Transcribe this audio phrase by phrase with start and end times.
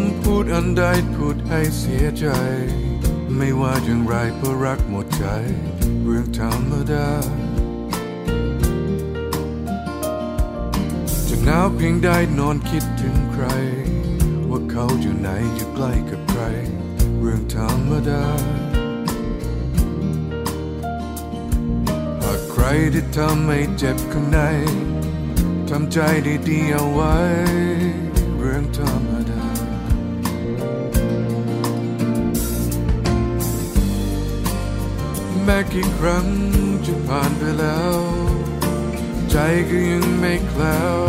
[0.00, 0.84] ำพูดอันใด
[1.14, 2.26] พูดให้เสียใจ
[3.36, 5.26] ไม่ว่าอย่างไรเพราะรักหมดใจ
[6.02, 7.10] เรื่องธรรมดา
[11.28, 13.46] จะหนาวเพียงใดนอนคิดถึงใคร
[14.48, 16.42] ว่าเขาอยู่ไหนอยู่ใกล้กับใคร
[17.18, 18.26] เรื่องธรรมดา
[22.22, 24.40] หากใครที่ทำให้เจ็บข้างใน
[25.68, 25.98] ทำใจ
[26.48, 27.16] ดีๆเอาไว้
[35.50, 36.26] แม้กี่ครั้ง
[36.86, 37.98] จะผ่านไปแล้ว
[39.30, 39.36] ใจ
[39.68, 41.00] ก็ยังไม่แคล้ว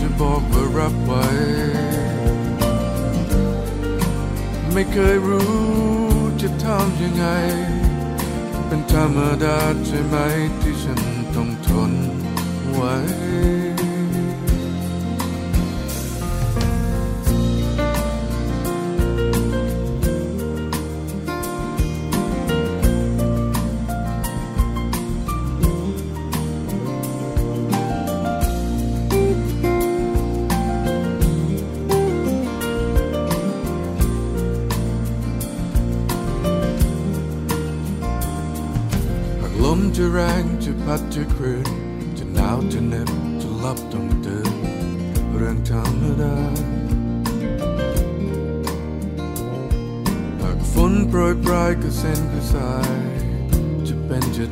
[0.00, 1.26] จะบอกว่ารับไว้
[4.72, 5.58] ไม่เคยรู้
[6.42, 7.26] จะทำยังไง
[8.66, 10.16] เป็นธรรมดาใช่ไหม
[10.60, 11.00] ที่ฉัน
[11.34, 11.92] ต้องทน
[12.72, 12.94] ไว้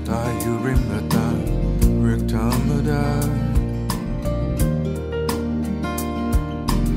[0.09, 1.39] ตายอยู่ริมหน้าต่าง
[2.01, 3.07] เรื่องธรรมดา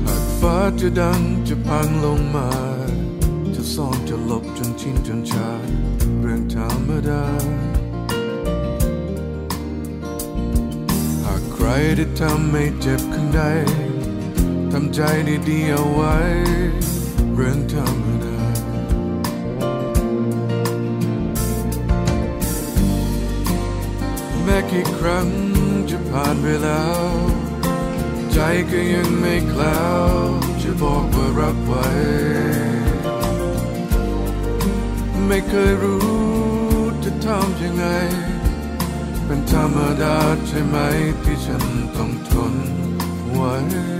[0.04, 2.50] หากฟ้าจะดังจะพังลงมา
[3.54, 5.48] จะซ่อนจะหลบจนชินจนชา
[6.20, 7.24] เรื่องธรรมดา
[11.24, 13.40] หากใครได้ทำให้เจ็บข้างใน
[14.72, 15.00] ทำใจ
[15.48, 16.16] ดีๆเอาไว้
[17.34, 18.09] เรื่องธรรม
[24.50, 25.28] ม้กี่ครั้ง
[25.90, 27.08] จะผ่านไปแล้ว
[28.32, 28.38] ใจ
[28.70, 30.08] ก็ยังไม่แคล้ว
[30.62, 31.88] จะบอกว่ารับไว้
[35.26, 36.10] ไม่เคยรู้
[37.04, 37.86] จะทำยังไง
[39.26, 40.76] เป็นธรรมดาใช่ไหม
[41.22, 41.62] ที่ฉัน
[41.96, 42.54] ต้องทน
[43.32, 43.99] ไว้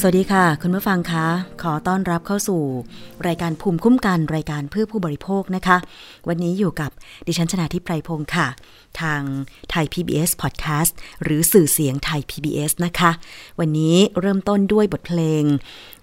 [0.00, 1.26] สวัสดีค่ะ คุณผู้ฟังคะ
[1.62, 2.62] ขอต้อนรับเข้าสู่
[3.26, 5.76] รายการภูมิคุ้มกันรายการเพื่อผู้บริโภคนะคะ
[6.28, 6.90] วันนี้อยู่กับ
[7.26, 8.46] ดิฉันชนาทิพไพรพงศ์ค่ะ
[9.00, 9.22] ทาง
[9.70, 10.92] ไทย PBS Podcast
[11.22, 13.10] หรือสื่อเสียงไทย PBS นะคะ
[13.60, 15.42] วันนี้เริ่มต้นด้วยบทเพลง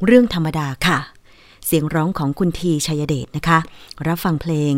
[0.06, 1.00] เรื่องธรรมดาค่ะ
[1.66, 3.60] เสียงร้องของคุณทีชัยเดชนะคะ
[4.08, 4.74] รับฟังเพลง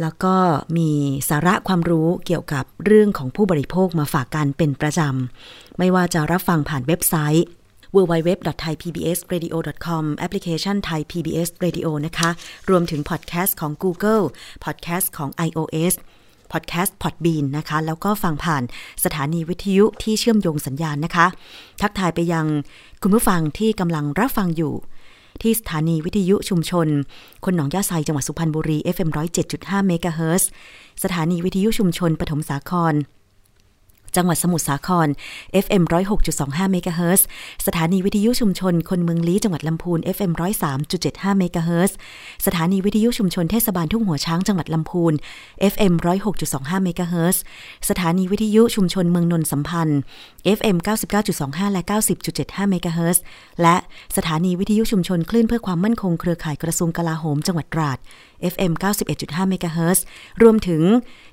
[0.00, 0.34] แล้วก็
[0.76, 0.90] มี
[1.28, 5.00] สาระความรู้เกี่ยวกับเรื่องของผู้บริโภคมาฝากกันเป็นประจ
[5.40, 7.46] ไม่ว่าจะรับฟังผ่านเว็บไซต์
[7.94, 12.30] www.thaipbsradio.com แอปพลิเคชัน Thai PBS Radio นะคะ
[12.70, 14.24] รวมถึงพอดแคสต์ของ Google
[14.64, 15.94] พอดแคสต์ของ iOS
[16.52, 18.62] พอดแคสต์ Podbean นะคะ แล้วก็ฟังผ่าน
[19.04, 21.26] สถานีวิทยุที่เชื่อมโยงสัญญาณนะคะ
[21.82, 22.46] ทักทายไปยัง
[23.02, 24.74] คุณผู้ฟังที่กำลังรับฟังอยู่
[25.42, 26.88] ที่สถานีวิทยุชุมชน
[27.44, 29.10] คนหนองหญ้าไซจังหวัดสุพรรณบุรี FM
[29.48, 30.50] 107.5เมกะเฮิรตซ์
[31.04, 32.94] สถานีวิทยุชุมชนปฐมสาคร
[34.16, 35.08] จังหวัดสมุทรสาคร
[35.64, 35.82] FM
[36.28, 37.26] 106.25เมกะเฮิรตซ์
[37.66, 40.32] สถานีวิทยุชุมชนคนเมืองลี้จังหวัดลำพูน FM
[40.84, 41.96] 103.75เมกะเฮิรตซ์
[42.46, 45.12] สถานีวิทยุชุมชนเทศบาลทุ่งหัวช้างจังหวัดลำพูน
[45.72, 45.92] FM
[46.40, 47.42] 106.25เมกะเฮิรตซ์
[47.88, 50.00] สถานีวิทยุชุมชนเมืองนนสัมพันธ์
[50.58, 50.76] FM
[51.24, 51.82] 99.25 และ
[52.30, 53.22] 90.75เมกะเฮิรตซ์
[53.62, 53.76] และ
[54.16, 57.98] สถานีวิทยุชุมชนคลื่นเพื่อความมั่นคงเครือข่ายกระทรวงกลาโหมจังหวัดตราด
[58.52, 58.72] FM
[59.12, 60.04] 91.5เมกะเฮิรตซ์
[60.42, 60.82] รวมถึง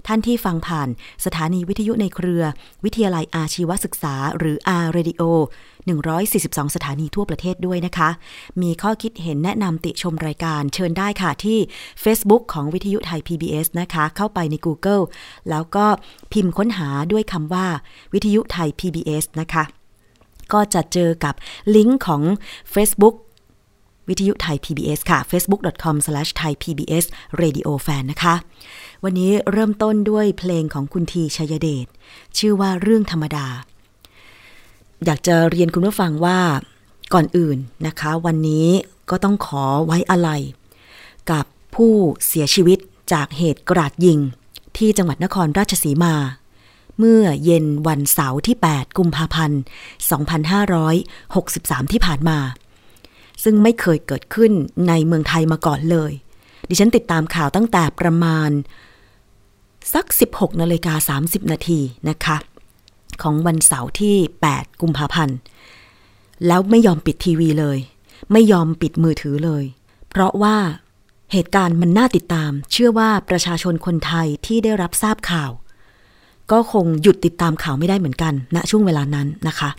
[0.07, 0.89] ท่านที่ฟังผ่าน
[1.25, 2.43] สถานีวิทยุในเครือ
[2.83, 5.21] วิทยาลัยอาชีวศึกษา หรือ R Radio
[5.99, 8.09] 142 สถานีทั่วประเทศด้วยนะคะ
[8.61, 11.59] มีข้อคิดเห็นแนะนำติชมรายการเชิญได้ค่ะที่
[12.03, 15.03] Facebook ของวิทยุไทย PBS นะคะ เข้าไปใน Google
[15.49, 15.85] แล้วก็
[16.33, 17.67] พิมพ์ค้นหาด้วยคำว่า
[18.13, 19.63] วิทยุไทย PBS นะคะ
[20.53, 21.35] ก็จะเจอกับ
[21.75, 22.21] ลิงก์ของ
[22.73, 23.15] Facebook
[24.07, 28.35] วิทยุไทย PBS ค่ะ facebook.com/thaipbsradiofan นะคะ
[29.03, 31.87] วันนี้เริ่มต้นด้วยเพลงของคุณทีชัยเดช
[32.37, 33.47] ชื่อว่าเรื่องธรรมดา
[35.05, 36.39] อยากจะเรียนคุณผู้ฟังว่า
[37.13, 37.57] ก่อนอื่น
[37.87, 38.67] นะคะ วันนี้
[39.09, 40.29] ก็ต้องขอไว้อะไร
[41.31, 41.45] กับ
[41.75, 41.93] ผู้
[42.27, 42.79] เสียชีวิต
[43.13, 44.19] จากเหตุกราดยิง
[44.77, 46.15] ที่จังหวัดนครราชสีมา
[46.97, 49.61] เมื่อเย็นวันเสาร์ที่ 8 กุมภาพันธ์
[51.31, 52.37] 2563 ที่ผ่านมา
[53.43, 54.51] ซึ่งไม่เคยเกิดขึ้น
[54.87, 56.11] ในเมืองไทยมาก่อนเลย
[56.69, 58.49] ดิฉันติดตามข่าวตั้งแต่ประมาณ
[59.93, 61.79] สัก 16นาฬิกา30 นาที
[62.09, 62.37] นะคะ
[63.21, 64.15] ของวันเสาร์ที่
[64.49, 65.37] 8 กุมภาพันธ์
[66.47, 67.77] แล้วไม่ยอมปิดทีวีเลย
[68.31, 69.63] ไม่ยอมปิดมือถือเลย
[70.09, 70.57] เพราะว่า
[71.31, 75.51] เหตุการณ์มันน่าติดตาม เชื่อว่าประชาชนคนไทยที่ได้รับทราบข่าว
[76.51, 79.69] ก็คงหยุดติดตามข่าวไม่ได้เหมือนกันณช่วงเวลานั้นนะคะ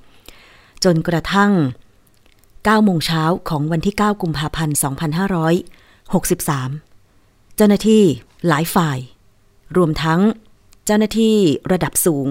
[0.84, 1.50] จนกระทั่ง
[2.70, 4.76] 9โมงเช้าของวันที่ 9 กุมภาพันธ์
[6.80, 8.02] 2563 เจ้าหน้าที่
[8.48, 8.98] หลายฝ่าย
[9.76, 10.20] รวมทั้ง
[10.86, 11.36] เจ้าหน้าที่
[11.72, 12.28] ระดับสูง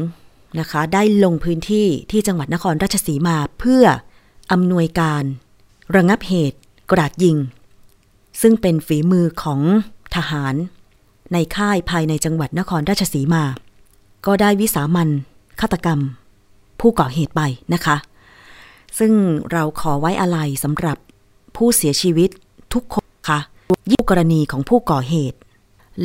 [0.60, 3.84] นะคะ ได้ลงพื้นที่ที่จังหวัดนครราชสีมาเพื่อ
[4.52, 5.24] อำนวยการ
[5.96, 6.60] ระงับเหตุ
[6.92, 7.38] กราดยิง
[8.42, 9.62] ซึ่งเป็นฝีมือของ
[10.16, 10.56] ทหาร
[11.34, 13.44] ในค่ายภายในจังหวัดนครราชสีมา
[14.26, 15.10] ก็ได้วิสามัน
[15.62, 16.00] ฆาตกรรม
[16.80, 17.42] ผู้ก่อเหตุไป
[17.74, 17.96] นะคะ
[19.00, 19.14] ซึ่ง
[19.52, 20.98] เราขอไว้อะไรสำหรับ
[21.56, 22.30] ผู้เสียชีวิต
[22.74, 23.40] ทุกคนค่ะ
[23.92, 25.38] ยิ่งกรณีของผู้ก่อเหตุ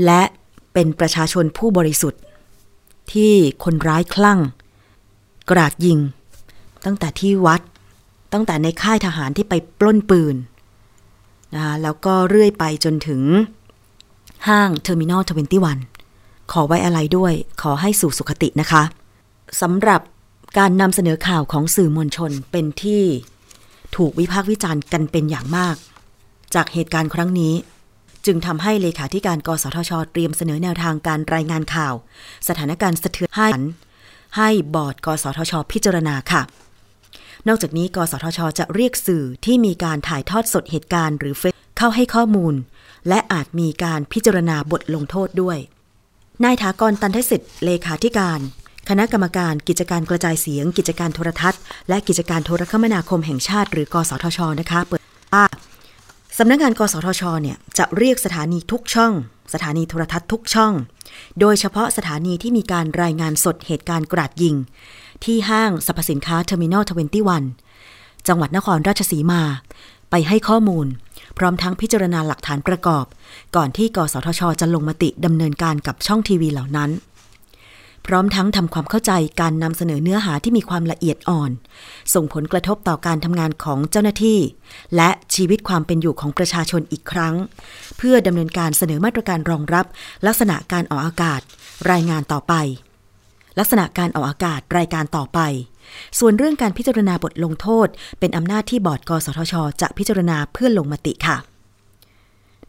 [0.05, 0.23] และ
[0.73, 2.21] เป็นประชาชนผู้บริสุทธิ์
[3.13, 3.33] ที่
[3.65, 4.41] คนร้ายคลั่ง
[5.51, 5.99] กราดยิง
[6.85, 7.61] ตั้งแต่ที่วัด
[8.33, 10.37] ตั้งแต่ในค่ายทหารที่ไปปล้นปืน
[11.55, 13.23] นะคะแล้วก็เรื่อยไปจนถึง
[14.49, 15.23] ห้างเทอร์มินอล
[15.87, 17.33] 21ขอไว้อาลัยด้วย
[17.63, 18.83] ขอให้สู่สุคตินะคะ
[19.61, 20.01] สำหรับ
[20.59, 23.05] การนำเสนอข่าวของสื่อมวลชนเป็นที่
[23.97, 25.77] ถูกวิพากษ์วิจารณ์กันเป็นอย่างมาก
[26.55, 27.55] จากเหตุการณ์ครั้งนี้
[28.27, 31.95] จึงทำให้เลขาธิการกสทช เตรียมเสนอแนวทางการรายงานข่าว
[32.49, 33.49] สถานการณ์สะเทือนให้
[34.37, 36.43] ให้บอร์ดกสทช พิจารณาค่ะ
[37.49, 42.55] นอกจากนี้ กสทช จะเรียกสื่อที่มีการถ่ายทอดสดเหตุการณ์หรือเฟซเข้าให้ข้อมูล
[43.09, 45.59] และอาจมีการพิจารณาบทลงโทษด้วย
[46.45, 48.41] นายถากรตันทสิทธิ์เลขาธิการ
[48.89, 55.03] คณะกรรมการกิจการกระจายเสียง กิจการโทรทัศน์ และกิจการโทรคมนาคมแห่งชาติหรือกสทชนะคะ เปิด
[55.35, 55.45] ว่า
[56.39, 59.13] สำนักงาน กสทชเนี่ยจะเรียกสถานีทุกช่อง
[59.55, 60.73] สถานีโทรทัศน์ทุกช่อง
[61.41, 64.55] โดยเฉพาะสถานีที่มีการรายงานสดเหตุการณ์กราดยิง
[65.25, 66.85] ที่ห้างสรรพสินค้าเทอร์มินอล
[67.55, 69.43] 21จังหวัดนครราชสีมา
[70.11, 70.87] ไปให้ข้อมูล
[71.39, 73.05] พร้อมทั้งพิจารณาหลักฐานประกอบ
[73.57, 76.91] ก่อนที่กสทช จะลงมติดำเนินการกับช่องทีวีเหล่านั้น
[78.07, 81.51] พร้อมทั้งทำความเข้าใจการนำเสนอเนื้อหาที่มีความละเอียดอ่อน
[82.15, 84.39] ส่งผลกระทบต่อการทำงานของเจ้าหน้าที่
[84.97, 87.35] และชีวิตความเป็นอยู่ของประชาชนอีกครั้ง
[87.99, 89.87] เพื่อดำเนินการเสนอมาตรการรองรับ
[90.27, 91.41] ลักษณะการออกอากาศ
[91.91, 92.55] รายงานต่อไป
[93.59, 95.41] ลักษณะการออกอากาศรายการต่อไป
[96.19, 101.56] ส่วนเรื่องการพิจารณาบทลงโทษ เป็นอำนาจที่บอร์ดกสทช จะพิจารณาเพื่อลงมติค่ะ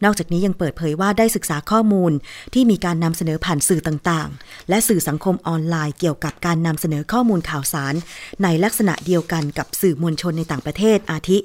[0.04, 2.12] นอกจากนี้ยังเปิดเผยว่าได้ศึกษาข้อมูล
[2.54, 7.94] ที่มีการนำเสนอผ่านสื่อต่างๆ และสื่อสังคมออนไลน์เกี่ยวกับการนำเสนอข้อมูลข่าวสาร
[8.42, 11.38] ในลักษณะเดียวกันกับสื่อมวลชนในต่างประเทศอาทิ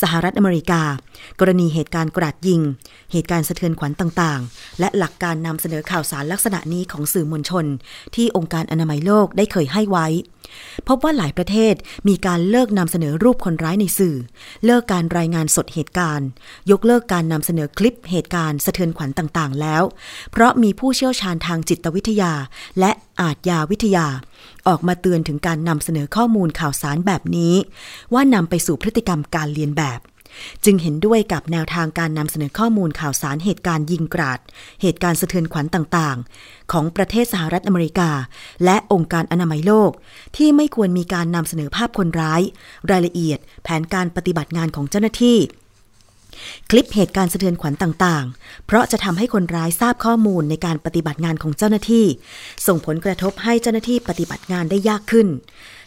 [0.00, 0.82] สหรัฐอเมริกา
[1.40, 2.60] กรณีเหตุการณ์กราดยิง
[3.12, 7.66] เหตุการณ์สะเทือนขวัญต่างๆ และหลักการนำเสนอข่าวสารลักษณะนี้ของสื่อมวลชน
[8.14, 10.06] ที่องค์การอนามัยโลกได้เคยให้ไว้
[10.88, 11.74] พบว่าหลายประเทศ
[12.08, 14.16] มีการเลิกนำเสนอรูปคนร้ายในสื่อ
[14.64, 16.28] เลิกการรายงานสดเหตุการณ์
[16.70, 19.82] ยกเลิกการนำเสนอคลิปเหตุการณ์สะเทือนขวัญต่างๆ แล้ว
[20.32, 22.32] เพราะมีผู้เชี่ยวชาญทางจิตวิทยา
[22.80, 22.90] และ
[23.20, 24.06] อาจยาวิทยา
[24.68, 27.54] ออกมาเตือนถึงการนำเสนอข้อมูลข่าวสารแบบนี้
[28.14, 30.00] ว่านำไปสู่พฤติกรรมการเลียนแบบ
[30.64, 34.40] จึงเห็นด้วยกับแนวทางการนำเสนอข้อมูลข่าวสารเหตุการณ์ยิงกราด
[34.82, 38.10] เหตุการณ์สะเทือนขวัญต่างๆ ของประเทศสหรัฐอเมริกา
[38.64, 39.90] และองค์การอนามัยโลก
[40.36, 42.42] ที่ไม่ควรมีการนำเสนอภาพคนร้าย
[42.90, 45.38] รายละเอียด แผนการปฏิบัติงานของเจ้าหน้าที่
[46.70, 52.06] คลิปเหตุการณ์สะเทือนขวัญต่างๆ เพราะจะทำให้คนร้ายทราบข้อมูลในการปฏิบัติงานของเจ้าหน้าที่
[52.66, 55.28] ส่งผลกระทบให้เจ้าหน้าที่ปฏิบัติงานได้ยากขึ้น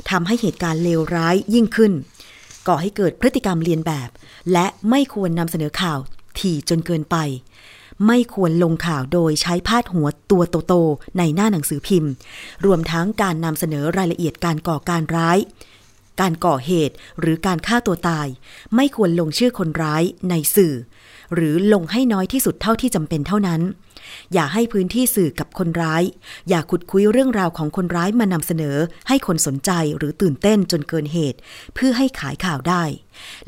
[0.10, 1.94] ทำให้เหตุการณ์เลวร้ายยิ่งขึ้น
[2.68, 4.10] ก่อให้เกิดพฤติกรรมเลียนแบบ
[4.52, 6.00] และไม่ควรนำเสนอข่าว
[6.40, 7.18] ถี่จนเกินไป
[8.08, 12.12] ไม่ควรลงข่าวโดยใช้พาดหัวตัวโตๆในหน้าหนังสือพิมพ์
[12.66, 15.38] รวมทั้งการนำเสนอรายละเอียดการก่อการร้าย
[16.22, 18.28] การก่อเหตุ หรือการฆ่าตัวตาย
[18.76, 20.74] ไม่ควรลงชื่อคนร้ายในสื่อ
[21.36, 23.62] หรือลงให้น้อยที่สุดเท่าที่จำเป็นเท่านั้น
[24.34, 26.04] อย่าให้พื้นที่สื่อกับคนร้าย
[26.50, 31.40] อย่าขุดคุยเรื่องราวของคนร้ายมานำเสนอ ให้คนสนใจหรือตื่นเต้นจนเกินเหตุ
[31.76, 32.84] เพื่อให้ขายข่าวได้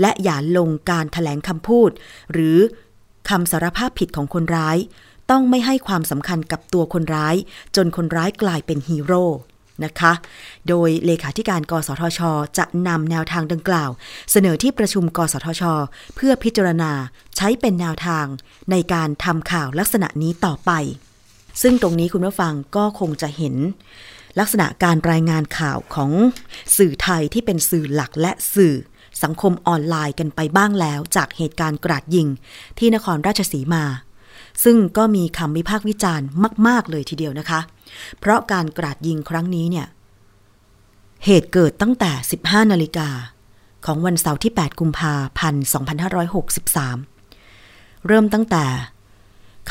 [0.02, 1.90] และอย่าลงการถแถลงคำพูด
[2.34, 2.58] หรือ
[3.30, 4.78] คำสารภาพผิดของคนร้าย
[5.32, 7.36] ต้องไม่ให้ความสำคัญกับตัวคนร้าย
[7.76, 9.26] จนคนร้ายกลายเป็นฮีโร่
[9.86, 10.14] นะคะ
[10.68, 12.20] โดยเลขาธิการกสทช
[12.58, 13.90] จะนำแนวทางดังกล่าว
[14.32, 15.64] เสนอที่ประชุมกสทช
[16.16, 16.92] เพื่อพิจารณา
[17.36, 18.26] ใช้เป็นแนวทาง
[18.72, 20.72] ในการทำข่าวลักษณะนี้ต่อไป
[21.62, 23.56] ซึ่งตรงนี้คุณผู้ฟังก็คงจะเห็น
[24.40, 26.12] ลักษณะการรายงานข่าวของ
[26.78, 28.76] สื่อไทยที่เป็นสื่อหลักและสื่อ
[29.24, 32.28] สังคมออนไลน์กันไปบ้างแล้วจากเหตุการณ์กราดยิง
[32.78, 33.84] ที่นครราชสีมา
[34.64, 36.28] ซึ่งก็มีคำวิพากษ์วิจารณ์
[36.68, 37.60] มาก ๆ เลยทีเดียวนะคะ
[38.20, 39.88] เพราะการกราดยิงครั้งนี้เนี่ย
[41.26, 42.12] เหตุเกิดตั้งแต่
[42.42, 43.10] 15 นาฬิกา
[43.86, 45.64] ของวันเสาร์ที่ 8 กุมภาพันธ์
[47.26, 48.66] 2563 เริ่มตั้งแต่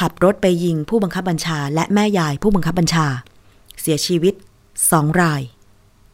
[0.00, 3.06] ขับรถไปยิงผู้บังคับบัญชาและแม่ยายผู้บังคับบัญชา
[3.80, 4.34] เสียชีวิต
[4.90, 5.42] สองราย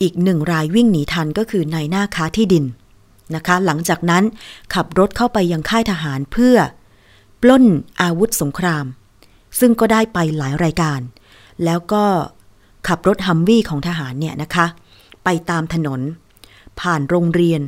[0.02, 2.64] อีกหนึ่งรายวิ่งหนีทันก็คือนายหน้าค้าที่ดิน
[3.34, 4.24] นะคะหลังจากนั้น
[4.74, 6.56] ขับรถเข้าไปยังค่ายทหารเพื่อ
[7.42, 7.64] ปล้น
[8.00, 8.86] อาวุธสงคราม
[9.60, 11.00] ซึ่งก็ได้ไปหลายรายการ
[11.64, 12.04] แล้วก็
[12.88, 14.66] ขับรถฮัมวี่ของทหารเนี่ยนะคะ
[15.24, 16.00] ไปตามถนน
[16.80, 17.60] ผ่านโรงเรียน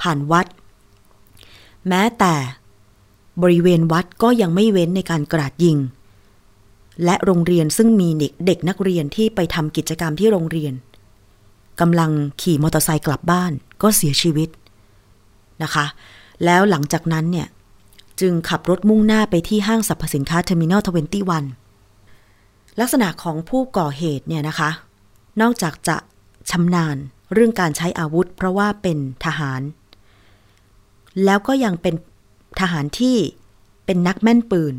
[0.00, 0.46] ผ่านวัด
[1.88, 2.34] แม้แต่
[3.42, 5.78] บริเวณวัดก็ยังไม่เว้นในการกราดยิง
[7.04, 10.74] และโรงเรียนซึ่งมีเด็กเด็กนักเรียนที่ไปทำกิจกรรมที่โรงเรียน
[11.80, 13.52] กำลังขี่มอเตอร์ไซค์กลับบ้าน
[13.82, 14.48] ก็เสียชีวิต
[15.62, 15.86] นะคะ
[16.44, 17.46] แล้วหลังจากนั้นเนี่ย
[18.20, 21.44] จึงขับรถมุ่งหน้าไปที่ห้างสรรพสินค้า Terminal Twenty One
[22.80, 24.70] ลักษณะของผู้ก่อเหตุเนี่ยนะคะ
[25.40, 25.96] นอกจากจะ
[26.50, 26.96] ชำนาญ
[27.32, 29.60] เรื่องการใช้อาวุธเพราะว่าเป็นทหาร
[31.24, 31.94] แล้วก็ยังเป็น
[32.60, 33.16] ทหารที่
[33.86, 34.74] เป็นนักแม่นปืน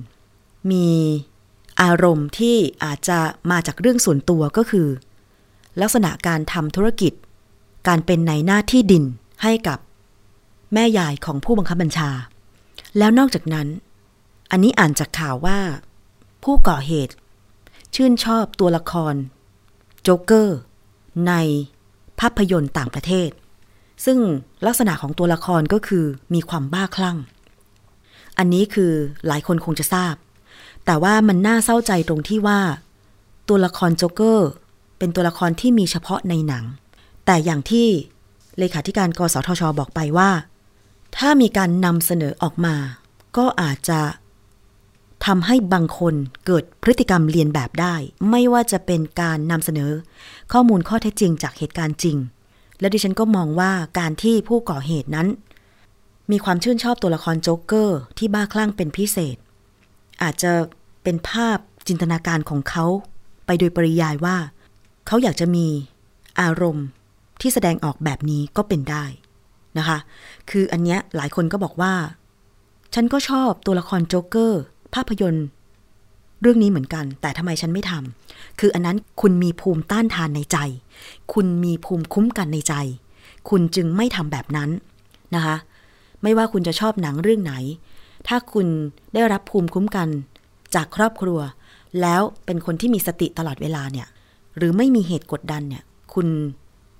[0.71, 0.87] มี
[1.81, 3.19] อารมณ์ที่อาจจะ
[3.51, 4.87] มาจากเรื่องส่วนตัวก็คือ
[5.81, 7.13] ลักษณะการทำธุรกิจ
[7.87, 9.03] การเป็นในหน้าที่ดิน
[9.43, 9.79] ให้กับ
[10.73, 12.09] แม่ยายของผู้บังคับบัญชา
[12.97, 13.67] แล้วนอกจากนั้น
[14.51, 15.59] อันนี้อ่านจากข่าวว่า
[16.43, 17.13] ผู้ก่อเหตุ
[17.95, 19.13] ชื่นชอบตัวละคร
[20.03, 20.57] โจ๊กเกอร์
[21.27, 21.33] ใน
[22.19, 23.29] ภาพยนตร์ต่างประเทศ
[24.05, 24.19] ซึ่ง
[24.65, 27.17] ลักษณะของตัวละครก็คือมีความบ้าคลั่ง
[28.37, 28.91] อันนี้คือ
[29.27, 30.15] หลายคนคงจะทราบ
[30.85, 32.59] แต่ว่ามันน่าเศร้าใจตรงที่ว่า
[33.49, 34.49] ตัวละครโจ๊กเกอร์
[34.97, 36.63] เป็นตัวละครที่มีเฉพาะในหนัง
[37.25, 37.87] แต่อย่างที่
[38.57, 40.29] เลขาธิการกสทช บอกไปว่า
[41.17, 42.75] ถ้ามีการนำเสนอออกมา
[43.37, 43.99] ก็อาจจะ
[45.25, 47.95] ทำให้บางคนเกิดพฤติกรรมเรียนแบบได้
[48.29, 49.91] ไม่ว่าจะเป็นการนำเสนอ
[50.51, 52.17] ข้อมูลข้อเท็จจริงจากเหตุการณ์จริง
[52.79, 55.27] และดิฉันก็มองว่าการที่ผู้ก่อเหตุนั้น
[56.31, 59.37] มีความชื่นชอบตัวละครโจ๊กเกอร์ที่บ้าคลั่งเป็นพิเศษ
[60.23, 60.51] อาจจะ
[61.03, 61.57] เป็นภาพ
[61.87, 62.85] จินตนาการของเขา
[63.45, 64.37] ไปโดยปริยายว่า
[65.07, 65.67] เขาอยากจะมี
[66.41, 66.85] อารมณ์
[67.41, 69.05] ที่แสดงออกแบบนี้ก็เป็นได้
[69.77, 69.97] นะคะ
[70.49, 71.93] คืออันเนี้ยหลายคนก็บอกว่า
[72.93, 74.61] ฉันก็ชอบตัวละครโจ๊กเกอร์
[74.95, 75.45] ภาพยนตร์
[76.41, 80.57] เรื่องนี้เหมือนกัน แต่ทำไมฉันไม่ทำคืออันนั้นคุณมีภูมิต้านทานในใจ
[81.33, 82.73] คุณมีภูมิคุ้มกันในใจ
[83.49, 84.69] คุณจึงไม่ทำแบบนั้น
[85.35, 85.55] นะคะ
[86.23, 87.53] ไม่ว่าคุณจะชอบหนังเรื่องไหน
[88.27, 88.67] ถ้าคุณ
[89.13, 90.07] ได้รับภูมิคุ้มกัน
[90.75, 91.39] จากครอบครัว
[92.01, 94.07] แล้วเป็นคนที่มีสติตลอดเวลาเนี่ย
[94.57, 96.27] หรือไม่มีเหตุกดดันเนี่ย คุณ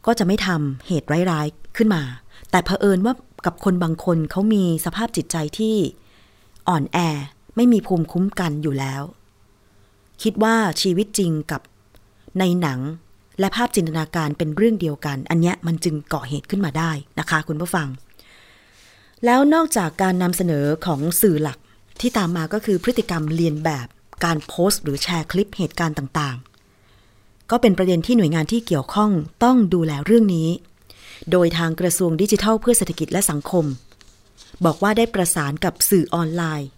[0.06, 2.02] ก็จะไม่ทำเหตุร้ายๆขึ้นมา
[2.52, 3.14] แต่เผอิญว่า
[3.46, 5.76] กับคนบางคนเขามีสภาพจิตใจที่
[6.70, 6.98] อ่อนแอ
[7.58, 9.04] ไม่มีภูมิคุ้มกันอยู่แล้ว
[10.24, 11.62] คิดว่าชีวิตจริงกับ
[12.40, 12.80] ในหนัง
[13.40, 17.88] และภาพจินตนาการเป็นเรื่องเดียวกัน อันเนี้ยมันจึงก่อเหตุขึ้นมาได้นะคะคุณผู้ฟัง
[19.26, 21.60] แล้วนอกจากการนำเสนอของสื่อหลัก
[22.02, 23.88] ที่ตามมาก็คือพฤติกรรมเลียนแบบ
[24.26, 29.12] การโพสต์ หรือแชร์คลิปเหตุการณ์ต่างๆ ก็เป็นประเด็นที่หน่วยงานที่เกี่ยวข้อง
[29.44, 30.50] ต้องดูแลเรื่องนี้
[31.32, 33.66] โดยทางกระทรวงดิจิทัลเพื่อเศรษฐกิจและสังคม
[34.66, 36.70] บอกว่าได้ประสานกับสื่อออนไลน์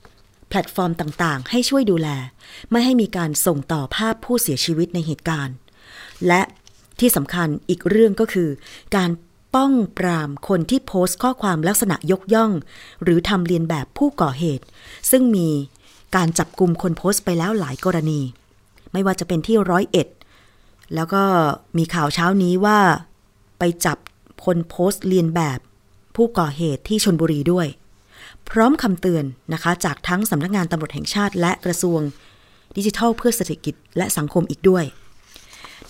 [0.50, 2.10] แพลตฟอร์มต่างๆ ให้ช่วยดูแล
[2.72, 5.56] ไม่ให้มีการส่งต่อภาพผู้เสียชีวิตในเหตุการณ์
[6.28, 6.42] และ
[7.00, 8.50] ที่สำคัญอีกเรื่องก็คือ
[8.96, 9.10] การ
[9.56, 12.52] ป้องปรามคนที่โพสต์ข้อความลักษณะยกย่อง
[13.04, 14.66] หรือทำเลียนแบบผู้ก่อเหตุ
[15.12, 15.50] ซึ่งมี
[16.16, 18.22] การจับกลุ่มคนโพสต์ไปแล้วหลายกรณี
[18.92, 20.08] ไม่ว่าจะเป็นที่ร้อยเอ็ด
[20.96, 21.24] แล้วก็
[21.78, 22.80] มีข่าวเช้านี้ว่า
[23.60, 23.98] ไปจับ
[24.46, 25.60] คนโพสต์เลียนแบบ
[26.16, 27.68] ผู้ก่อเหตุที่ชนบุรีด้วย
[28.52, 32.02] พร้อมคำเตือนนะคะ จากทั้งสำนักงานตำรวจแห่งชาติ และกระทรวง
[32.78, 34.86] ดิจิทัลเพื่อเศรษฐกิจและสังคมอีกด้วย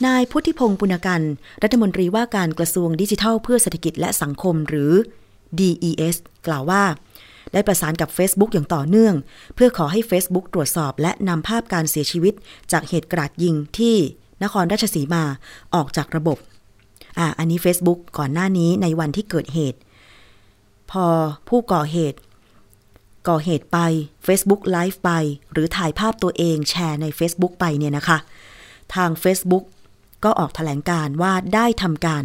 [0.05, 1.21] นายพุทธิพงศ์ปุณกัน
[1.63, 4.93] รัฐมนตรีว่าการกระทรวงดิจิทัลเพื่อเศรษฐกิจและสังคมหรือ
[5.59, 6.15] DES
[6.47, 6.83] กล่าวว่า
[7.53, 9.15] ได้ประสานกับ Facebook อย่างต่อเนื่อง
[9.55, 12.33] เพื่อขอให้ Facebook ตรวจสอบและนำภาพการเสียชีวิต
[12.71, 13.95] จากเหตุกราดยิงที่
[14.43, 15.23] นครราชสีมา
[15.75, 16.37] ออกจากระบบ
[17.19, 19.79] อ่าอันนี้ Facebook ก่อนหน้านี้ในวันที่เกิดเหตุ
[20.91, 21.05] พอ
[21.49, 22.19] ผู้ก่อเหตุ
[23.27, 23.77] ก่อเหตุไป
[24.25, 25.11] Facebook Live ไป
[25.51, 28.17] หรือถ่ายภาพตัวเองแชร์ใน Facebook ไปเนี่ยนะคะ
[28.95, 29.65] ทาง Facebook
[30.23, 32.23] ก็ออกถแถลงการว่าได้ทำการ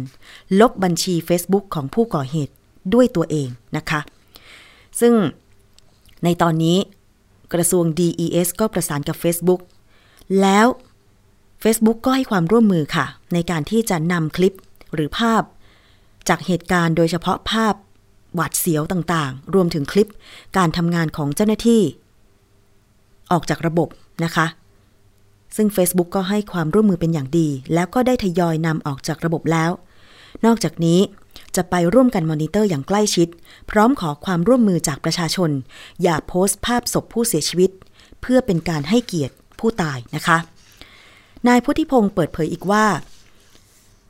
[0.59, 2.53] ลบบัญชี Facebook ของผู้ก่อเหตุ
[2.93, 4.01] ด้วยตัวเองนะคะ
[4.99, 5.13] ซึ่ง
[6.23, 6.77] ในตอนนี้
[7.53, 9.61] กระทรวง DES ก็ประสานกับ Facebook
[10.41, 10.67] แล้ว
[11.63, 14.53] Facebook ก็ให้ความร่วมมือค่ะ ในการที่จะนำคลิป
[14.93, 15.43] หรือภาพ
[16.29, 17.73] จากเหตุการณ์โดยเฉพาะภาพ
[18.35, 20.11] หวาดเสียวต่างๆ รวมถึงคลิป
[20.57, 21.81] การทำงานของเจ้าหน้าที่
[23.31, 23.89] ออกจากระบบ
[24.23, 24.45] นะคะ
[25.55, 29.71] ซึ่ง Facebook ก็ให้ความร่วมมือเป็นอย่างดี แล้วก็ได้ทยอยนำออกจากระบบแล้ว
[30.45, 30.99] นอกจากนี้
[31.55, 33.27] จะไปร่วมกันมอนิเตอร์อย่างใกล้ชิด
[33.71, 35.51] พร้อมขอความร่วมมือจากประชาชน
[36.03, 37.71] อย่าโพสต์ภาพศพผู้เสียชีวิต
[38.21, 40.37] เพื่อเป็นการให้เกียรติผู้ตายนะคะ
[41.47, 42.85] นายพุทธิพงศ์เปิดเผยอีกว่า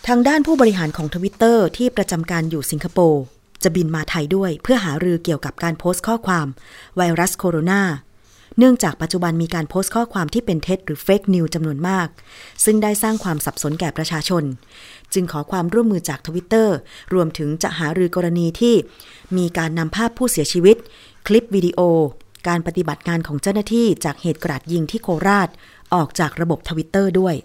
[0.08, 3.24] ทางด้านผู้บริหารของทวิตเตอร์ที่ประจำการอยู่สิงคโปร์
[3.64, 6.48] จะบินมาไทยด้วยเพื่อหารือเกี่ยวกับการโพสต์ข้อความ
[6.98, 7.82] ไวรัสโคโรนา
[8.58, 12.08] เนื่องจากปัจจุบันมีการโพสต์ข้อความที่เป็นเท็จหรือ fake news จำนวนมาก
[12.66, 14.44] ซึ่งได้สร้างความสับสนแก่ประชาชน
[15.14, 16.76] จึงขอความร่วมมือจากทวิตเตอร์
[17.14, 18.76] รวมถึงจะหารือกรณีที่
[19.38, 20.78] มีการนำภาพผู้เสียชีวิต
[21.28, 21.80] คลิปวิดีโอ
[22.48, 25.50] การปฏิบัติงานของเจ้าหน้าที่จากเหตุกราดยิงที่โคราช
[25.94, 27.36] ออกจากระบบทวิตเตอร์ด้วย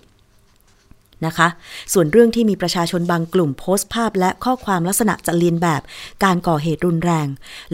[1.26, 1.48] นะคะ
[1.92, 5.82] ส่วนเรื่องที่มีประชาชนบางกลุ่มโพสต์ภาพ และข้อความลักษณะจะเลียนแบบ
[6.24, 7.26] การก่อเหตุรุนแรง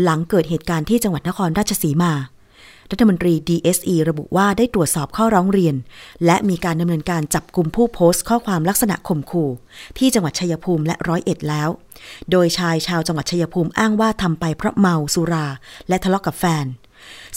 [0.02, 2.12] หลังเกิดเหตุการณ์ที่จังหวัดนครราชสีมา
[2.92, 5.74] รัฐมนตรี DSE ระบุว่าได้ตรวจสอบข้อร้องเรียน
[6.26, 9.50] และมีการดำเนินการจับกลุ่มผู้โพสต์ข้อความลักษณะข่มขู่
[9.98, 11.68] ที่จังหวัดชัยภูมิและร้อยเอ็ดแล้ว
[12.30, 15.46] โดยชายชาวจังหวัดชัยภูมิอ้างว่าทำไปเพราะเมาสุรา
[15.88, 16.66] และทะเลาะกับแฟน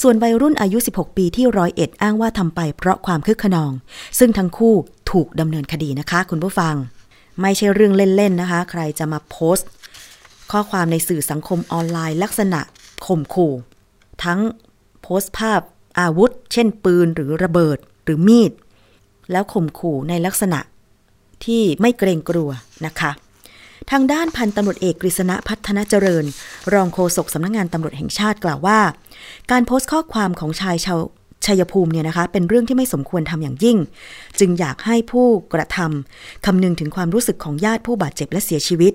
[0.02, 3.72] ส่วนวัยรุ่นอายุ 16 ปีที่ร้อยเอ็ดอ้างว่าทำไปเพราะความคึกขนอง
[4.20, 4.76] ซึ่งทั้งคู่
[5.12, 6.76] ถูกดำเนินคดีนะคะ คุณผู้ฟัง
[7.42, 9.68] ไม่ใช่เรื่องเล่น ๆ นะคะ ใครจะมาโพสต์
[10.52, 12.62] ข้อความในสื่อสังคมออนไลน์ ลักษณะ
[13.06, 13.54] ข่มขู่
[14.24, 14.40] ทั้ง
[15.02, 15.62] โพสต์ภาพ
[16.00, 18.52] อาวุธ เช่น ปืนหรือระเบิดหรือมีด
[19.32, 20.60] แล้วข่มขู่ในลักษณะ
[21.46, 22.50] ที่ไม่เกรงกลัว
[22.86, 23.12] นะคะ
[23.92, 26.26] ทางด้านพันตำรวจเอกกฤษณะพัฒนาเจริญ
[26.74, 28.80] รองโฆษกสำนักงงานตำรวจแห่งชาติกล่าวว่า
[29.52, 31.00] การโพสต์ข้อความของชายชาว
[31.46, 33.78] ชัยภูมิเนี่ยนะคะเป็นเรื่องที่ไม่สมควรทำอย่างยิ่ง
[34.40, 38.94] จึงอยากให้ผู้กระทำคำนึงถึงความรู้สึกของญาติผู้บาดเจ็บและเสียชีวิต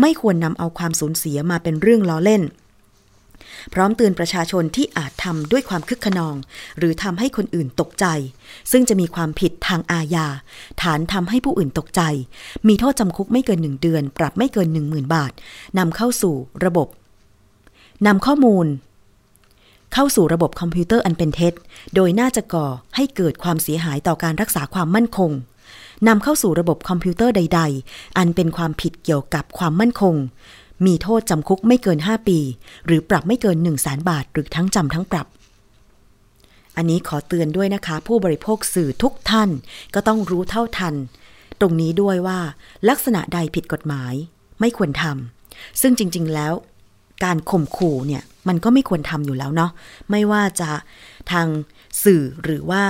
[0.00, 2.42] ไม่ควรนำเอาความสูญเสียมาเป็นเรื่องล้อเล่น
[3.74, 6.36] พร้อมเตือนประชาชนที่อาจทำด้วยความคึกขนอง
[6.78, 8.06] หรือทำให้คนอื่นตกใจ
[8.70, 10.26] ซึ่งจะมีความผิดทางอาญา
[10.82, 12.02] ฐานทำให้ผู้อื่นตกใจ
[12.68, 15.32] มีโทษจำคุกไม่เกินหนึ่งเดือน ปรับไม่เกินหนึ่งหมื่นบาท
[15.78, 16.34] นำเข้าสู่
[16.64, 16.88] ระบบ
[18.06, 18.66] นำข้อมูล
[19.96, 21.54] เข้าสู่ระบบคอมพิวเตอร์อันเป็นเท็จ
[21.94, 25.30] โดยน่าจะก่อให้เกิดความเสียหายต่อการรักษาความมั่นคง
[26.08, 30.14] นำเข้าสู่ระบบคอมพิวเตอร์ใด ๆ อันเป็นความผิดเกี่ยวกับความมั่นคง
[30.86, 32.38] มีโทษจำคุกไม่เกิน 5 ปี
[32.86, 35.26] หรือปรับไม่เกิน 1 0 0 0 0แบาท หรือทั้งจำทั้งปรับ
[36.76, 39.50] อันนี้ขอเตือนด้วยนะคะ ผู้บริโภคสื่อทุกท่าน
[39.94, 40.94] ก็ต้องรู้เท่าทัน
[41.60, 42.38] ตรงนี้ด้วยว่า
[42.88, 44.14] ลักษณะใดผิดกฎหมาย
[44.60, 46.54] ไม่ควรทำซึ่งจริง ๆ แล้ว
[47.24, 49.70] การข่มขู่เนี่ยมันก็ไม่ควรทำอยู่แล้วเนาะ
[50.10, 50.70] ไม่ว่าจะ
[51.32, 51.46] ทาง
[52.04, 52.82] สื่อหรือว่า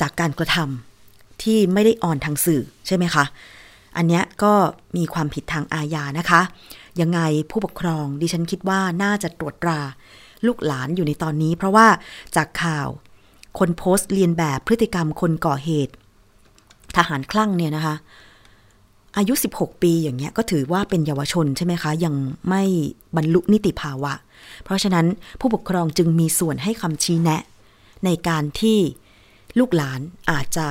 [0.00, 3.24] จากการกระทำที่ไม่ได้อ่อนทางสื่อใช่ไหมคะ
[3.96, 4.52] อันเนี้ยก็
[4.96, 6.40] มีความผิดทางอาญานะคะ
[7.00, 9.80] ยังไงผู้ปกครองดิฉันคิดว่าน่าจะตรวจตรา
[10.46, 11.86] ลูกหลานอยู่ในตอนนี้ เพราะว่า
[12.36, 12.88] จากข่าว
[13.58, 15.94] คนโพสต์เรียนแบบพฤติกรรมคนก่อเหตุ
[16.96, 17.94] ทหารคลั่งเนี่ยนะคะ
[19.18, 22.14] อายุ 16 ปีอย่างเงี้ยก็ถือว่าเป็นเยาวชนใช่ไหมคะ ยัง
[22.48, 22.62] ไม่
[23.16, 24.12] บรรลุนิติภาวะ
[24.64, 25.06] เพราะฉะนั้น
[25.40, 27.42] ผู้ปกครองจึงมีส่วนให้คำชี้แนะ
[28.04, 28.78] ในการที่
[29.58, 30.00] ลูกหลาน
[30.30, 30.66] อาจจะ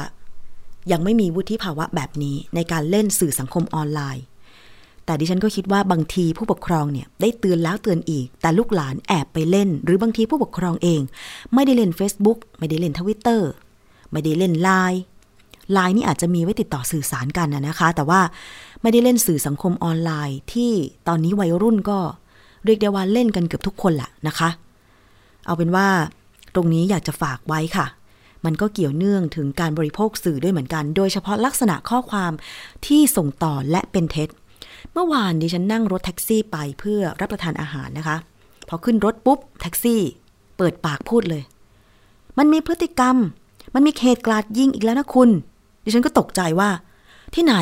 [0.92, 4.26] ยังไม่มีวุฒิภาวะแบบนี้ในการเล่นสื่อสังคมออนไลน์
[5.06, 11.02] แต่ดิฉันก็คิดว่าบางทีผู้ปกครองเนี่ยได้เตือนแล้วเตือนอีก แต่ลูกหลานแอบไปเล่น หรือบางทีผู้ปกครองเอง
[11.54, 13.50] ไม่ได้เล่น Facebook ไม่ได้เล่นทวิตเตอร์
[14.12, 15.02] ไม่ได้เล่นไลน์
[15.74, 18.22] ไลน์นี่อาจจะมีไว้ติดต่อสื่อสารกันนะคะ แต่ว่า
[18.82, 20.72] ไม่ได้เล่นสื่อสังคมออนไลน์ ที่
[21.08, 22.00] ตอนนี้วัยรุ่นก็
[22.66, 24.50] เรียกได้ว่าเล่นกันเกือบทุกคนแหละนะคะ
[25.46, 25.88] เอาเป็นว่า
[26.56, 27.86] ตรงนี้อยากจะฝากไว้ค่ะ
[28.46, 32.32] มันก็เกี่ยวเนื่องถึงการบริโภคสื่อด้วยเหมือนกัน โดยเฉพาะลักษณะข้อความ
[32.86, 34.30] ที่ส่งต่อและเป็นเท็จ
[34.94, 38.18] เมื่อวานดิฉันนั่งรถแท็กซี่ไปเพื่อรับประทานอาหารนะคะ
[38.68, 40.02] พอขึ้นรถปุ๊บแท็กซี่
[40.58, 41.44] เปิดปากพูดเลย
[42.38, 43.16] มันมีพฤติกรรม
[43.74, 45.30] มันมีเหตุกราดยิงอีกแล้วนะคุณ
[45.88, 46.70] ดิฉันก็ตกใจว่า
[47.36, 47.56] ที่ไหน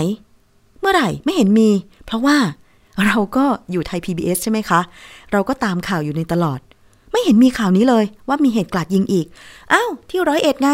[0.80, 1.70] เมื่อไหร่ไม่เห็นมี
[2.06, 2.38] เพราะว่า
[3.06, 4.80] เราก็อยู่ไทย PBS ใช่ไหมคะ
[5.32, 6.60] เราก็ตามข่าวอยู่ในตลอด
[7.12, 9.26] ไม่เห็นมีข่าวนี้เลยว่ามีเหตุกราดยิงอีก
[9.74, 10.70] อ้าวที่ร้อยเอ็ดไง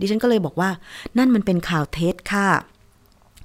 [0.00, 0.70] ดิฉันก็เลยบอกว่า
[1.18, 2.48] นั่นมันเป็นข่าวเท็จค่ะ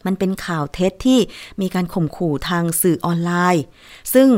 [0.06, 1.20] มันเป็นข่าวเท็จที่
[1.62, 3.64] มีการข่มขู่ทางสื่อออนไลน์
[4.14, 4.30] ซึ่ง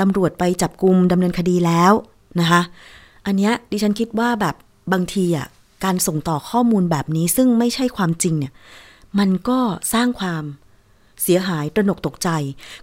[0.00, 1.92] ตำรวจไปจับกลุมดำเนินคดีแล้ว
[2.40, 2.62] นะคะ
[3.26, 4.54] อันเนี้ยดิฉันคิดว่าแบบ
[4.92, 5.46] บางทีอะ
[5.84, 8.52] การส่งต่อข้อมูลแบบนี้ซึ่งไม่ใช่ความจริงเนี่ย
[9.18, 9.58] มันก็
[9.92, 10.44] สร้างความ
[11.22, 12.28] เสียหายตระหนกตกใจ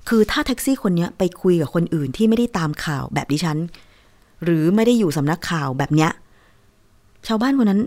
[0.08, 3.58] คือถ้าแท็กซี่คนนี้ไปคุยกับคนอื่นที่ไม่ได้ตามข่าวแบบดิฉัน
[4.44, 6.12] หรือไม่ได้อยู่สำนักข่าวแบบเนี้ย
[7.28, 7.82] ชาวบ้านคนนั้น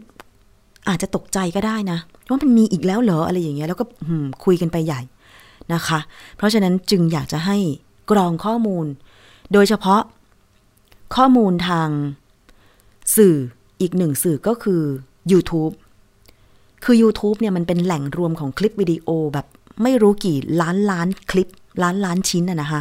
[0.88, 3.84] อาจจะตกใจก็ได้นะว่ามันมีอีกแล้วเหรออะไรอย่างเงี้ยแล้วก็
[4.44, 5.00] คุยกันไปใหญ่
[5.74, 5.98] นะคะ
[6.36, 7.56] เพราะฉะนั้นจึงอยากจะให้
[8.10, 8.86] กรองข้อมูล
[9.52, 10.02] โดยเฉพาะ
[11.16, 11.88] ข้อมูลทาง
[13.16, 13.36] สื่อ
[13.80, 14.82] อีกหนึ่งสื่อก็คือ
[15.32, 15.74] YouTube
[16.84, 19.46] คือ YouTube เนี่ยมันเป็นแหล่งรวมของคลิปวิดีโอแบบ
[19.82, 21.48] ไม่รู้กี่ล้านล้านคลิป
[21.82, 22.80] ล้านล้านชิ้นอะนะคะ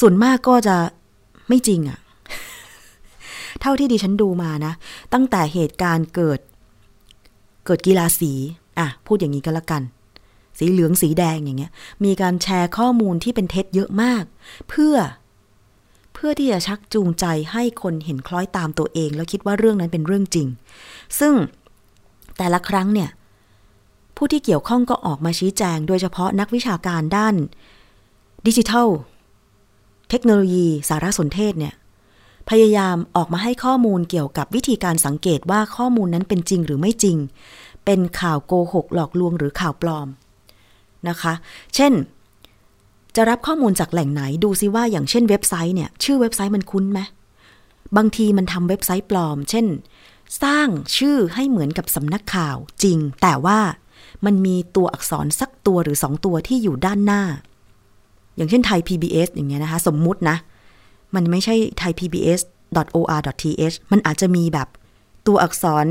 [0.00, 0.76] ส่วนมากก็จะ
[1.48, 1.98] ไม่จริงอะ
[3.60, 4.72] เท่าที่ดิฉันดูมานะ
[5.12, 6.40] ตั้งแต่เหตุการณ์เกิด
[7.66, 8.32] เกิดกีฬาสี
[8.78, 9.82] อะ พูดอย่างนี้ก็แล้วกัน
[10.58, 11.72] สีเหลืองสีแดงอย่างเงี้ย
[12.04, 14.24] มีการแชร์ข้อมูลที่เป็นเท็จเยอะมาก
[14.68, 14.94] เพื่อ
[16.26, 20.48] พื่อที่จะชักจูงใจให้คนเห็นคล้อยตามตัวเอง แล้วคิดว่าเรื่องนั้นเป็นเรื่องจริง
[21.18, 21.34] ซึ่ง
[22.38, 23.10] แต่ละครั้งเนี่ย
[24.16, 27.34] ผู้ที่เกี่ยวข้องก็ออกมาชี้แจง โดยเฉพาะนักวิชาการด้าน
[28.46, 28.88] ดิจิทัล
[30.10, 31.74] เทคโนโลยี สารสนเทศเนี่ย
[32.50, 37.16] พยายามออกมาให้ข้อมูลเกี่ยวกับวิธีการสังเกตว่าข้อมูลนั้นเป็นจริงหรือไม่จริง
[37.84, 40.08] เป็นข่าวโกหกหลอกลวงหรือข่าวปลอม
[41.08, 41.32] นะคะ
[41.74, 41.92] เช่น
[43.16, 47.00] จะรับข้อมูลจากแหล่งไหนดูซิว่าอย่างเช่นเว็บไซต์เนี่ยชื่อเว็บไซต์มันคุ้นไหม
[47.96, 49.66] บางทีมันทำเว็บไซต์ปลอม เช่น
[50.42, 53.58] สร้างชื่อให้เหมือนกับสำนักข่าวจริง แต่ว่า
[54.24, 57.22] มันมีตัวอักษรสักตัวหรือสองตัวที่อยู่ด้านหน้า
[58.36, 60.36] อย่างเช่นไทย PBS อย่างเงี้ยนะคะ สมมุตินะ
[61.14, 62.40] มันไม่ใช่ไทย PBS
[62.96, 64.68] or.th มันอาจจะมีแบบ
[65.26, 65.86] ตัวอักษร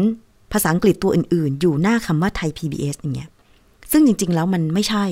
[0.51, 3.29] ภาษาอังกฤษตัวอื่น ๆ อยู่หน้าคำว่าไทย PBS อย่างเงี้ย
[3.91, 5.05] ซึ่งจริง ๆ แล้วมันไม่ใช่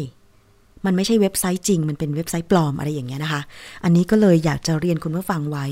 [0.86, 3.42] มันไม่ใช่เว็บไซต์จริง มันเป็นเว็บไซต์ปลอมอะไรอย่างเงี้ยนะคะ
[3.84, 5.66] อันนี้ก็เลยอยากจะเรียนคุณผู้ฟังไว้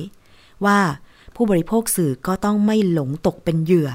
[0.66, 0.78] ว่า
[1.36, 3.90] ผู้บริโภคสื่อก็ต้องไม่หลงตกเป็นเหยื่อ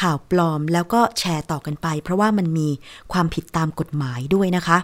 [0.00, 2.68] ข่าวปลอมแล้วก็แชร์ต่อกันไป เพราะว่ามันมี
[3.12, 4.78] ความผิดตามกฎหมายด้วยนะคะ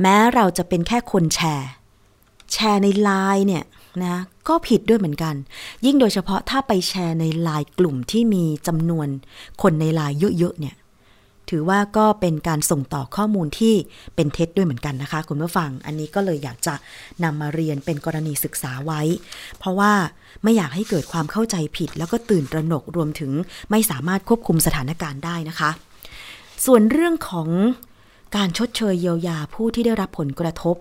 [0.00, 1.68] แม้เราจะเป็นแค่คนแชร์
[2.52, 3.64] แชร์ในไลน์เนี่ย
[4.04, 4.16] นะ
[4.48, 5.34] ก็ผิดด้วยเหมือนกัน
[5.84, 9.08] ยิ่งโดยเฉพาะถ้าไปแชร์ในไลน์กลุ่มที่มีจำนวน
[9.62, 10.74] คนในไลน์เยอะๆเนี่ย
[11.50, 13.74] ถือว่าก็เป็นการส่งต่อข้อมูลที่
[14.16, 16.74] เป็นเท็จด้วยเหมือนกันนะคะ คุณผู้ฟัง อันนี้ก็เลยอยากจะ
[17.24, 19.00] นำมาเรียนเป็นกรณีศึกษาไว้
[19.58, 19.92] เพราะว่า
[20.42, 23.32] ไม่อยากให้เกิดความเข้าใจผิด แล้วก็ตื่นตระหนกรวมถึง
[23.70, 25.70] ไม่สามารถควบคุมสถานการณ์ได้นะคะ
[26.66, 27.48] ส่วนเรื่องของ
[28.36, 30.76] การชดเชยเยียวยาผู้ที่ได้รับผลกระทบ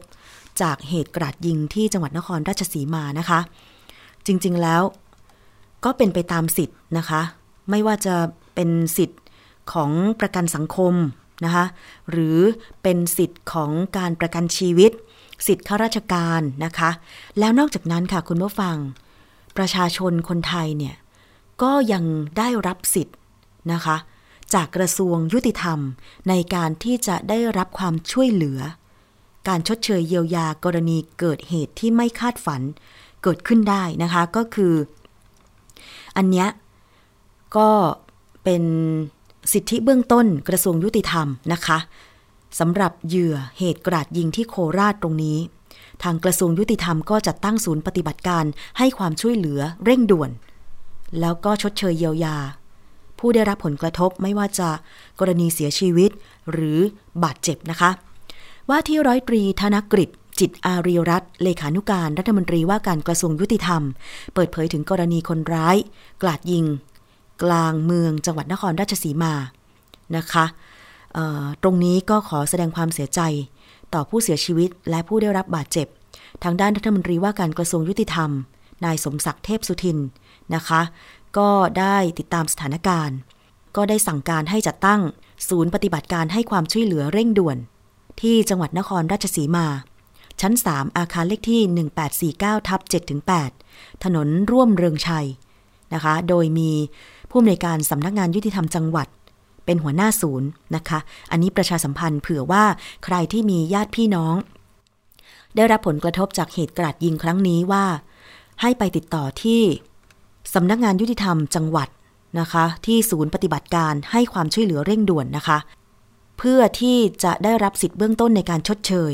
[0.62, 3.40] จากเหตุกราดยิงที่จังหวัดนครราชสีมานะคะ
[4.26, 4.82] จริงๆแล้ว
[5.86, 7.22] ก็เป็นไปตามสิทธิ์นะคะ
[7.70, 8.16] ไม่ว่าจะ
[8.56, 9.20] เป็นสิทธิ์
[9.74, 10.94] ของประกันสังคม
[11.46, 11.66] นะคะ
[12.12, 12.40] หรือ
[12.84, 14.92] เป็นสิทธิ์ของการประกันชีวิต
[15.48, 16.90] สิทธิ์ข้าราชการนะคะ
[17.40, 18.78] แล้วนอกจากนั้นค่ะคุณผู้ฟัง
[19.58, 20.96] ประชาชนคนไทยเนี่ย
[21.62, 22.04] ก็ยัง
[22.38, 23.18] ได้รับสิทธิ์
[23.74, 23.98] นะคะ
[24.54, 25.80] จากกระทรวงยุติธรรม
[26.30, 28.60] ในการที่จะได้รับความช่วยเหลือ
[29.48, 32.62] การชดเชยเยียวยากรณีเกิดเหตุที่ไม่คาดฝัน
[33.24, 34.74] เกิดขึ้นได้นะคะก็คือ
[36.18, 36.48] อันเนี้ย
[37.58, 37.70] ก็
[38.44, 38.64] เป็น
[39.54, 41.78] สิทธิเบื้องต้นกระทรวงยุติธรรมนะคะ
[42.60, 45.38] สำหรับเหยื่อเหตุกราดยิงที่โคราชตรงนี้
[46.04, 48.46] ทางกระทรวงยุติธรรมก็จะตั้งศูนย์ปฏิบัติการ
[48.78, 50.32] ให้ความช่วยเหลือเร่งด่วน
[51.20, 52.38] แล้วก็ชดเชยเยียวยา
[53.20, 54.70] ผู้ได้รับผลกระทบไม่ว่าจะ
[55.20, 56.12] กรณีเสียชีวิต
[56.52, 56.80] หรือ
[57.24, 57.90] บาดเจ็บนะคะ
[58.70, 63.82] ว่าที่ร้อยตรีธนกฤษจิตอารีรัตนเลขานุการรัฐมนตรีว่าการกระทรวงยุติธรรม
[64.34, 65.78] เปิดเผยถึงกรณีคนร้าย
[66.22, 66.66] กลาดยิง
[67.44, 69.34] กลางเมืองจังหวัดนครราชสีมา
[70.18, 70.46] นะคะ
[71.64, 73.22] ตรงนี้ก็ขอแสดงความเสียใจ
[73.94, 75.88] ต่อผู้เสียชีวิตและผู้ได้รับบาดเจ็บ
[76.44, 78.30] ทางด้านรัฐมนตรีว่าการกระทรวงยุติธรรม
[78.86, 79.98] นายสมศักดิ์เทพสุทิน
[80.56, 80.82] นะคะ
[81.38, 83.18] ก็ได้ติดตามสถานการณ์
[83.76, 85.02] ก็ได้สั่งการให้จัดตั้ง
[85.50, 87.58] ศูนย์ปฏิบัติการให้ความช่วยเหลือเร่งด่วน
[88.22, 89.68] ที่จังหวัดนครราชสีมา
[90.42, 91.62] ชั้น 3 อาคารเลขที่
[92.16, 92.82] 1849ทับ
[93.42, 95.28] 7-8ถนนร่วมเรืองชัย
[95.94, 96.72] นะคะ โดยมี
[97.38, 99.08] ผู้อำนวยการสำนักงานยุติธรรมจังหวัด
[99.66, 101.00] เป็นหัวหน้าศูนย์นะคะ
[101.32, 102.64] อันนี้ประชาสัมพันธ์เผื่อว่า
[103.06, 104.36] ใครที่มีญาติพี่น้อง
[105.56, 107.86] ได้รับผลกระทบจากเหตุกราดยิงครั้งนี้ว่า
[108.62, 109.62] ให้ไปติดต่อที่
[110.54, 111.90] สำนักงานยุติธรรมจังหวัด
[112.40, 115.58] นะคะ ที่ศูนย์ปฏิบัติการให้ความช่วยเหลือเร่งด่วนนะคะ
[116.38, 119.12] เพื่อที่จะได้รับสิทธิ์เบื้องต้นในการชดเชย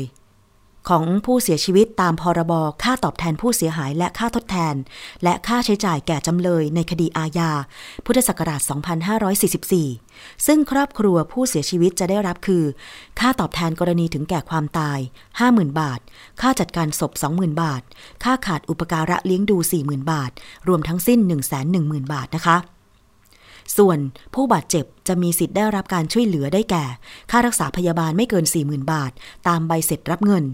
[0.88, 4.74] ของผู้เสียชีวิตตามพรบค่าตอบแทนผู้เสียหายและค่าทดแทน
[5.22, 7.50] และค่าใช้จ่ายแก่จำเลยในคดีอาญา
[8.04, 8.60] พุทธศักราช
[9.52, 12.64] 2544 ซึ่งครอบครัวผู้เสียชีวิตจะได้รับคือ
[13.20, 14.98] ค่าตอบแทนกรณีถึงแก่ความตาย
[15.38, 16.00] 50,000 บาท
[16.40, 17.82] ค่าจัดการศพ 20,000 บาท
[18.24, 20.30] ค่าขาดอุปการะเลี้ยงดู 40,000 บาท
[20.68, 21.18] รวมทั้งสิ้น
[21.66, 22.58] 110,000 บาทนะคะ
[23.76, 23.98] ส่วน
[24.34, 26.84] ผู้บาดเจ็บจะมีสิทธิ์ได้รับการช่วยเหลือได้แก่
[27.30, 29.12] ค่ารักษาพยาบาลไม่เกิน 40,000 บาท
[29.48, 30.44] ตามใบเสร็จรับเงิน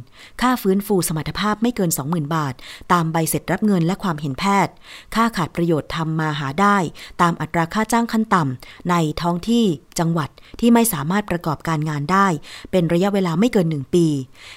[0.41, 2.55] ค่าฟื้นฟูสมรรถภาพไม่เกิน 20,000 บาท
[2.93, 4.73] ตามใบเสร็จรับเงินและความเห็นแพทย์
[5.15, 6.77] ค่าขาดประโยชน์ทำมาหาได้
[7.23, 9.65] ตามอัตราค่าจ้างขั้นต่ำในท้องที่
[9.99, 10.31] จังหวัด
[10.61, 12.27] ที่ไม่สามารถประกอบการงานได้
[12.71, 14.07] เป็นระยะเวลาไม่เกิน 1 ปี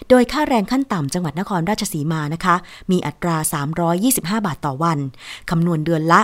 [0.09, 2.55] โดยค่าแรงขั้นต่ำจังหวัดนครราชสีมานะคะ
[2.91, 3.37] มีอัตรา
[3.91, 4.99] 325 บาทต่อวัน
[5.49, 6.21] คำนวณเดือนละ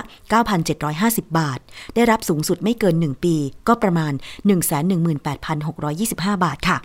[0.67, 1.60] 9,750 บาท
[1.95, 3.36] ได้รับสูงสุดไม่เกิน 1 ปี
[3.67, 4.13] ก็ประมาณ
[5.67, 6.80] 118,625 บาทค่ะ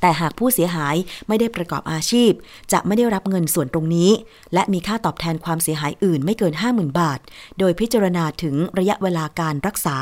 [0.00, 0.96] แต่หากผู้เสียหาย
[1.28, 2.30] ไม่ได้ประกอบอาชีพ
[2.72, 4.10] จะไม่ได้รับเงินส่วนตรงนี้
[4.54, 7.18] และมีค่าตอบแทนความเสียหายอื่นไม่เกิน 50,000 บาท
[7.58, 9.96] โดยพิจารณาถึงระยะเวลาการรักษา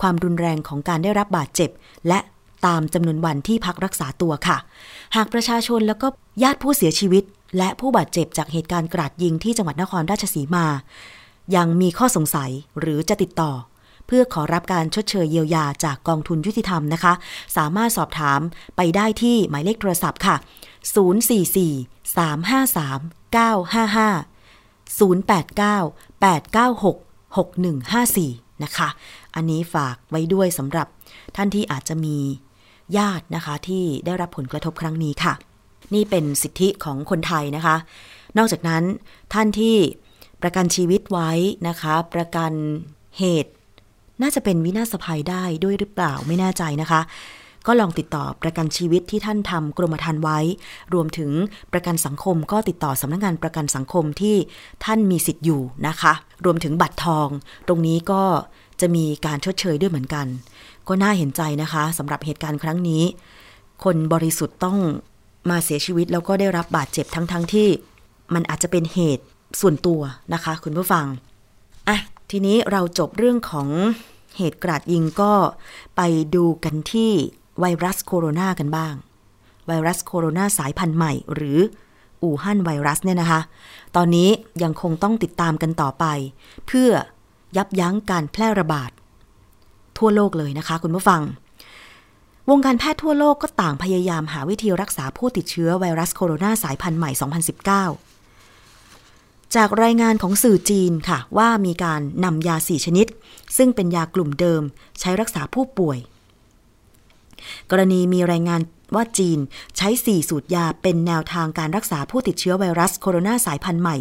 [0.00, 1.70] ความรุนแรงของการได้รับบาดเจ็บ
[2.08, 2.18] และ
[2.66, 4.56] ตามจำนวนวันที่พักรักษาตัวค่ะ
[5.16, 6.06] หากประชาชนแล้วก็
[6.42, 7.24] ญาติผู้เสียชีวิต
[7.58, 10.66] และผู้บาดเจ็บจากเหตุการณ์กราดยิงที่จังหวัดนครราชสีมา
[11.56, 13.52] ยังมีข้อสงสัยหรือจะติดต่อ
[14.14, 17.12] พื่อขอรับการชดเชยเยียวยาจากกองทุนยุติธรรมนะคะ
[17.56, 18.40] สามารถสอบถาม
[18.76, 20.36] ไปได้ที่หมายเลขโทรศัพท์ค่ะ
[20.96, 24.16] 044 353 955
[24.98, 26.96] 089 896
[27.36, 28.88] 6154 นะคะ
[29.34, 30.86] อันนี้ฝากไว้ด้วยสำหรับ
[31.36, 32.16] ท่านที่อาจจะมี
[32.96, 35.34] ญาตินะคะที่ได้รับผลกระทบครั้งนี้ค่ะ
[35.94, 37.76] นี่เป็นสิทธิของคนไทยนะคะ
[38.38, 38.82] นอกจากนั้น
[39.32, 39.76] ท่านที่
[40.42, 41.30] ประกันชีวิตไว้
[41.68, 42.52] นะคะ ประกัน
[43.20, 43.52] เหตุ
[44.22, 47.00] น่าจะเป็นวินาศภัยได้ด้วยหรือเปล่าไม่แน่ใจนะคะ
[47.66, 50.38] ก็ลองติดต่อประกันชีวิตที่ท่านทำกรมธรรม์ไว้
[50.94, 51.30] รวมถึง
[51.72, 54.36] ประกันสังคมก็ติดต่อสำนักงงานประกันสังคมที่
[54.84, 56.12] ท่านมีสิทธิ์อยู่นะคะ
[56.44, 57.28] รวมถึงบัตรทอง
[57.68, 58.22] ตรงนี้ก็
[58.80, 60.26] จะมีการชดเชยด้วยเหมือนกัน
[60.88, 63.02] ก็น่าเห็นใจนะคะสำหรับเหตุการณ์ครั้งนี้
[63.84, 64.78] คนบริสุทธิ์ต้อง
[65.50, 67.68] มาเสียชีวิตแล้วก็ได้รับบาดเจ็บทั้งๆทที่
[68.34, 69.24] มันอาจจะเป็นเหตุ
[69.60, 70.00] ส่วนตัว
[70.34, 71.06] นะคะ คุณผู้ฟัง
[71.88, 71.98] อะ
[72.34, 73.68] ทีนี้เราจบเรื่องของ
[74.36, 75.32] เหตุกราดยิงก็
[75.96, 76.00] ไป
[76.34, 77.12] ดูกันที่
[77.60, 78.94] ไวรัสโคโรนากันบ้าง
[79.66, 81.58] ไวรัสโคโรนาสายพันธุ์ใหม่หรือ
[82.22, 83.40] อู่ฮั่นไวรัสเนี่ยนะคะ
[83.96, 84.28] ตอนนี้
[84.62, 86.04] ยังคงต้องติดตามกันต่อไป
[86.66, 86.90] เพื่อ
[87.56, 88.90] ยับยั้งการแพร่ระบาด
[89.98, 91.22] ทั่วโลกเลยนะคะคุณผู้ฟัง
[92.50, 98.11] วงการแพทย์ทั่วโลกก็ต่างพยายามหาวิธีรักษาผู้ติดเชื้อไวรัสโคโรนาสายพันธุ์ใหม่ 2019
[99.56, 103.06] จากรายงานของสื่อจีนค่ะ ว่ามีการนำยาสี่ชนิด
[103.56, 104.62] ซึ่งเป็นยากลุ่มเดิม
[105.00, 105.98] ใช้รักษาผู้ป่วย
[107.70, 108.60] กรณีมีรายงาน
[108.94, 109.38] ว่าจีน
[109.76, 113.96] ใช้ 4 สูตรยาเป็นแนวทางการรักษาผู้ติดเชื้อไวรัสโคโรนาสายพันธุ์ใหม่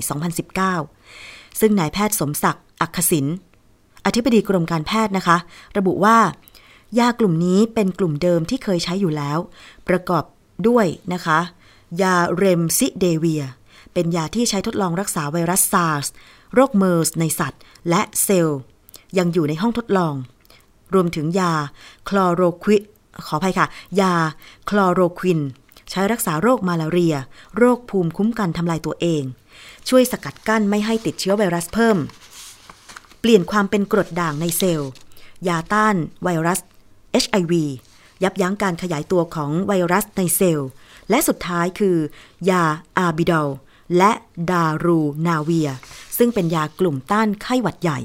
[0.77, 3.25] 2019 ซึ่งนายแพทย์สมศักดิ์อักษิน
[4.05, 5.37] อธิบดีกรมการแพทย์นะคะ
[5.77, 6.17] ระบุว่า
[6.99, 9.37] ยากลุ่มนี้เป็นกลุ่มเดิมที่เคยใช้อยู่แล้ว
[9.87, 10.23] ประกอบ
[10.67, 11.39] ด้วยนะคะ
[12.01, 13.43] ยา Remdesivir
[13.93, 16.08] เป็นยาที่ใช้ทดลองรักษาไวรัสซาร์ส
[16.54, 18.60] โรคเมอร์สในสัตว์ และเซลล์
[19.17, 20.13] ยังอยู่ในห้องทดลอง
[20.93, 21.54] รวมถึงยา
[22.10, 22.77] คลอโรควิ
[23.25, 23.67] ขออภัยค่ะ
[24.01, 24.13] ยา
[24.69, 25.39] คลอโรควิน
[25.89, 27.15] ใช้รักษาโรคมาลาเรีย
[27.58, 29.23] โรคภูมิคุ้มกันทำลายตัวเอง
[29.89, 31.97] ช่วยสกัดกั้นไม่ให้ติดเชื้อไวรัสเพิ่ม
[33.19, 34.89] เปลี่ยนความเป็นกรดด่างในเซลล์
[35.47, 36.60] ยาต้านไวรัส
[37.23, 37.54] HIV
[38.23, 40.69] ยับยั้งการขยายตัวของไวรัสในเซลล์
[41.10, 41.97] และสุดท้ายคือ
[42.49, 42.63] ยา
[42.97, 43.49] อาบิดอล
[43.97, 44.12] และ
[44.51, 45.69] ดารูนาเวีย
[46.17, 47.99] ซึ่งเป็นยากลุ่มต้านไข้หวัดใหญ่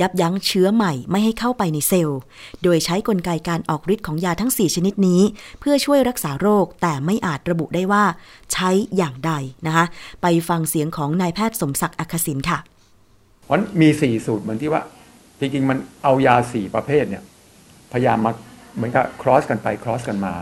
[0.00, 2.20] ยับยั้งเชื้อใหม่ไม่ให้เข้าไปในเซลล์
[2.62, 5.20] โดยใช้กลไกการออกฤทธิ์ของยาทั้ง 4 ชนิดนี้
[5.60, 8.04] เพื่อช่วยรักษาโรคแต่ไม่อาจระบุได้ว่า
[8.52, 9.32] ใช้อย่างใด
[9.66, 9.84] นะคะ
[10.22, 12.58] ไปฟังเสียงของนายแพทย์สมศักดิ์อัคสินค่ะ
[13.44, 14.82] เพราะมีสี่สูตรเหมือนที่ว่า
[15.38, 17.22] จริงๆมันเอายาสี่ประเภทเนี่ย
[17.92, 18.32] พยายามมา
[18.76, 20.34] เหมือนกับ cross กันไป cross กันมา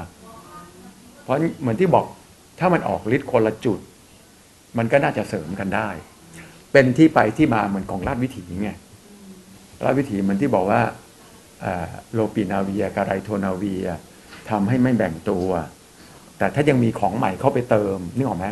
[1.22, 2.04] เพราะเหมือนที่บอก
[2.58, 3.78] ถ้ามันออกฤทธิ์คนละจุด
[4.78, 5.88] มันก็น่าจะเสริมกันได้
[6.72, 8.70] เป็นที่ไปที่มาเหมือนของราชวิถีไง
[9.84, 10.80] ราชวิถีเหมือนที่บอกว่า
[12.14, 13.86] โลปีนาเวียกับไรโทนาเวีย
[14.50, 15.48] ทำให้ไม่แบ่งตัว
[16.38, 18.46] แต่ถ้ายังมีของใหม่เข้าไปเติมนึกออกไหม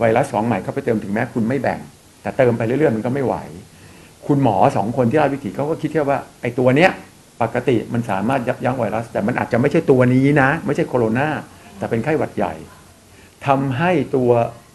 [0.00, 1.80] ไวรัสของใหม่เข้าไปเติมถึงแม้คุณไม่แบ่ง
[2.22, 3.36] แต่เติมไปเรื่อยๆมันก็ไม่ไหว
[4.26, 6.90] คุณหมอสองคนที่ราชวิถีเขาก็คิดแค่ว่าไอ้ตัวเนี้ย
[7.42, 11.28] ปกติมันสามารถยับยั้งไวรัส แต่มันอาจจะไม่ใช่ตัวนี้นะ ไม่ใช่โคโรนา
[11.78, 12.54] แต่เป็นไข้หวัดใหญ่
[13.46, 14.30] ทำให้ตัว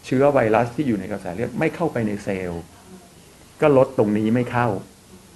[0.06, 2.62] เชื้อไวรัสที่อยู่ในกระแสเลือดไม่เข้าไปในเซลล์
[3.62, 4.68] ก็ลดตรงนี้ไม่เข้า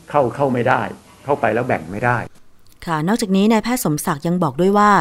[0.10, 0.82] เข้าเข้าไม่ได้
[1.26, 2.20] เข้าไปแล้วแบ่งไม่ได้
[2.90, 4.92] ค่ะ นอกจากนี้นายแพทย์สมศักดิ์ยังบอกด้วยว่า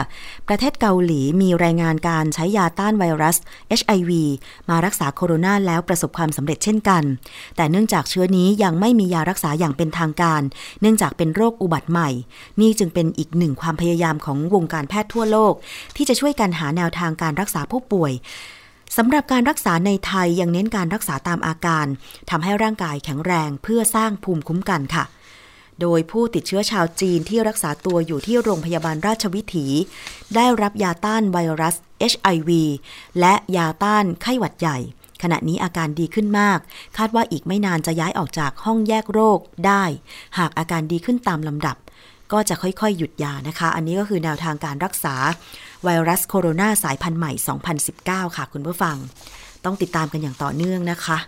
[0.48, 3.37] ประเทศเกาหลีมีรายงานการใช้ยาต้านไวรัส
[3.79, 4.11] HIV
[4.68, 7.03] มารักษาโคโรนาแล้วประสบความสำเร็จเช่นกัน
[7.57, 10.42] แต่เนื่องจากเชื้อนี้ยังไม่มียารักษาอย่างเป็นทางการ
[10.81, 12.11] เนื่องจากเป็นโรคอุบัติใหม่
[12.61, 15.55] นี่จึงเป็นอีกหนึ่งความพยายามของวงการแพทย์ทั่วโลก
[15.96, 18.12] ที่จะช่วยกันหาแนวทางการรักษาผู้ป่วย
[18.96, 21.87] สำหรับการรักษาในไทยยังเน้นการรักษาตามอาการ
[22.31, 25.05] ทำให้ร่างกายแข็งแรงเพื่อสร้างภูมิคุ้มกันค่ะ
[25.81, 29.66] โดยผู้ติดเชื้อชาวจีนที่รักษาตัวอยู่ที่โรงพยาบาลราชวิถี
[30.35, 31.74] ได้รับยาต้านไวรัส
[32.12, 32.50] HIV
[33.20, 34.78] และยาต้านไข้หวัดใหญ่
[35.22, 36.59] ขณะนี้อาการดีขึ้นมาก
[36.96, 39.85] คาดว่าอีกไม่นานจะย้ายออกจากห้องแยกโรคได้
[40.38, 41.76] หากอาการดีขึ้นตามลำดับ
[42.33, 45.14] ก็จะค่อยๆ หยุดยานะคะ อันนี้ก็คือแนวทางการรักษา
[45.84, 47.32] ไวรัสโคโรนาสายพันธุ์ใหม่
[47.84, 48.96] 2019 ค่ะคุณผู้ฟัง
[49.64, 51.18] ต้องติดตามกันอย่างต่อเนื่องนะคะ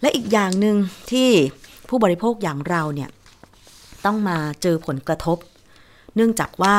[0.00, 0.76] และอีกอย่างหนึ่ง
[1.10, 1.28] ที่
[1.88, 3.10] ผู้บริโภคอย่างเราเนี่ย
[4.04, 5.38] ต้องมาเจอผลกระทบ
[6.14, 6.76] เนื่องจากว่า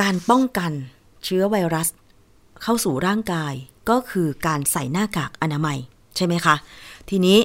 [0.00, 0.72] การป้องกัน
[1.24, 1.88] เชื้อไวรัส
[2.62, 3.52] เข้าสู่ร่างกาย
[3.90, 5.78] ก็คือการใส่หน้ากากอนามัย
[6.16, 6.54] ใช่ไหมคะ
[7.10, 7.38] ทีนี้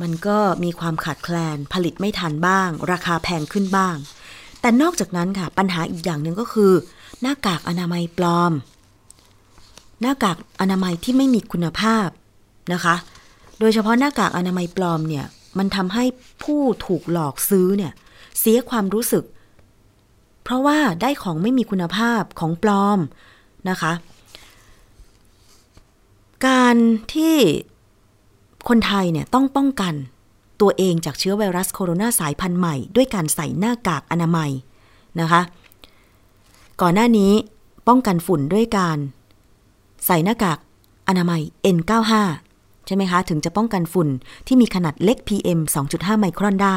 [0.00, 3.96] มันก็มีความขาดแคลนผลิตไม่ทันบ้าง ราคาแพงขึ้นบ้าง
[4.60, 6.72] แต่นอกจากนั้นค่ะ ปัญหาอีกอย่างหนึ่งก็คือ
[7.22, 8.52] หน้ากากอนามัยปลอม
[10.00, 12.08] หน้ากากอนามัยที่ไม่มีคุณภาพ
[12.72, 12.96] นะคะ
[13.58, 15.26] โดยเฉพาะหน้ากากอนามัยปลอมเนี่ย
[15.58, 16.04] มันทำให้
[16.42, 17.92] ผู้ถูกหลอกซื้อเนี่ย
[18.38, 19.24] เสียความรู้สึก
[20.44, 22.98] เพราะว่าได้ของไม่มีคุณภาพของปลอม
[23.70, 23.92] นะคะ
[26.46, 26.76] การ
[27.14, 27.36] ที่
[28.68, 29.94] คนไทยเนี่ยต้องป้องกัน
[30.60, 34.50] ตัวเองจากเชื้อไวรัสโคโรนาสายพันธุ์ใหม่ ด้วยการใส่หน้ากากอนามัย
[35.20, 35.40] นะคะ
[36.80, 37.32] ก่อนหน้านี้
[37.88, 38.98] ป้องกันฝุ่นด้วยการ
[40.06, 40.58] ใส่หน้ากาก
[41.08, 41.42] อนามัย
[41.76, 42.12] N95
[42.86, 44.08] ใช่ไหมคะ ถึงจะป้องกันฝุ่น
[44.46, 46.76] ที่มีขนาดเล็ก PM 2.5 ไมครอนได้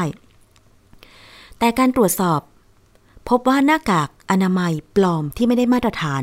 [1.58, 2.40] แต่การตรวจสอบ
[3.28, 6.22] พบว่าหน้ากากอนามัยปลอมที่ไม่ได้มาตรฐาน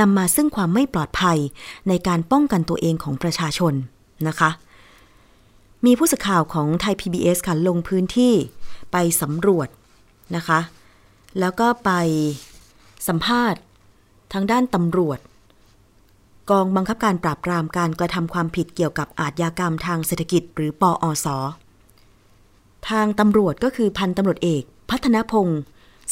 [0.00, 1.38] นำมาซึ่งความไม่ปลอดภัย
[1.88, 3.74] ในการป้องกันตัวเองของประชาชน
[4.28, 4.50] นะคะ
[5.84, 8.32] มีผู้สื่อข่าวของไทย PBS ค่ะลงพื้นที่
[8.92, 9.68] ไปสำรวจ
[10.36, 10.60] นะคะ
[11.40, 11.90] แล้วก็ไป
[13.08, 13.60] สัมภาษณ์
[14.32, 15.18] ทางด้านตำรวจ
[16.50, 21.26] กองบังคับการปราบปรามการกระทำความผิดเกี่ยวกับอาชญากรรมทางเศรษฐกิจหรือปออส
[22.88, 25.60] ทางตำรวจก็คือพันตำรวจเอก พัฒนพงศ์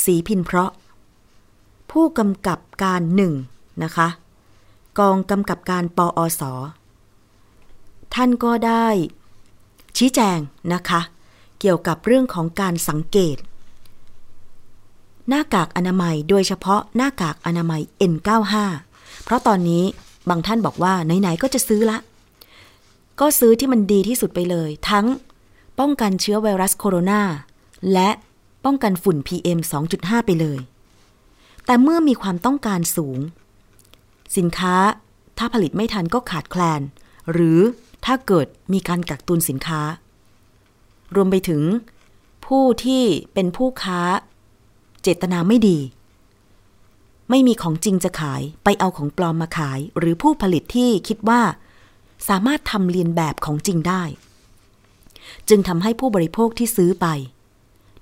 [0.05, 0.70] ศรีพินเพราะ
[1.90, 3.33] ผู้กำกับการหนึ่ง
[3.85, 4.09] นะคะ
[4.98, 6.42] กองกำกับการปออส
[8.14, 8.87] ท่านก็ได้
[9.96, 10.38] ชี้แจง
[10.72, 11.00] นะคะ
[11.61, 13.37] เกี่ยวกับเรื่องของการสังเกต
[15.34, 18.54] หน้ากากอนามัยโดยเฉพาะหน้ากากอนามัย N95
[19.24, 19.85] เพราะตอนนี้
[20.28, 21.98] บางท่านบอกว่าไหนๆก็จะซื้อละ
[23.20, 25.06] ก็ซื้อที่มันดีที่สุดไปเลย ทั้ง
[25.80, 27.22] ป้องกันเชื้อไวรัสโคโรนา
[27.92, 28.10] และ
[28.64, 29.58] ป้องกันฝุ่น PM
[29.92, 30.58] 2.5 ไปเลย
[31.66, 33.18] แต่เมื่อมีความต้องการสูง
[34.37, 34.76] สินค้า
[35.38, 36.80] ถ้าผลิตไม่ทันก็ขาดแคลน
[37.33, 37.60] หรือ
[38.04, 39.83] ถ้าเกิดมีการกักตุนสินค้า
[41.14, 41.62] รวมไปถึง
[42.46, 43.04] ผู้ที่
[43.35, 44.00] เป็นผู้ค้า
[45.03, 45.79] เจตนาไม่ดี
[47.31, 51.42] ไม่มีของจริงจะขายไปเอาของปลอมมาขาย หรือผู้ผลิตที่คิดว่า
[52.29, 54.03] สามารถทำเลียนแบบของจริงได้
[55.48, 57.07] จึงทำให้ผู้บริโภคที่ซื้อไป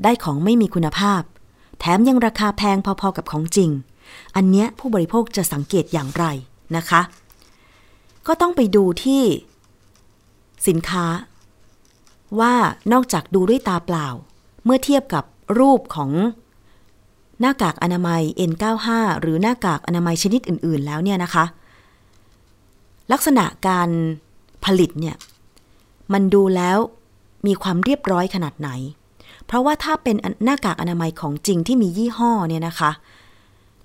[0.02, 1.22] ได้ของไม่มีคุณภาพ
[1.78, 3.70] แถมยังราคาแพงพอๆกับของจริง
[4.36, 6.24] อันเนี้ยผู้บริโภคจะสังเกตอย่างไร
[6.76, 7.02] นะคะ
[8.26, 9.22] ก็ต้องไปดูที่
[10.68, 11.06] สินค้า
[12.40, 12.54] ว่า
[12.92, 14.06] นอกจากดูด้วยตาเปล่า
[14.64, 15.24] เมื่อเทียบกับ
[15.58, 16.10] รูปของ
[17.40, 18.86] หน้ากากอนามัย N95
[19.20, 21.44] หรือหน้ากากอนามัยชนิดอื่น ๆ แล้วเนี่ยนะคะ
[23.12, 23.90] ลักษณะการ
[24.64, 25.16] ผลิตเนี่ย
[26.12, 26.78] มันดูแล้ว
[27.46, 28.70] มีความเรียบร้อยขนาดไหน
[29.46, 32.90] เพราะว่าถ้าเป็นหน้ากากอนามัยของจริงที่มียี่ห้อเนี่ยนะคะ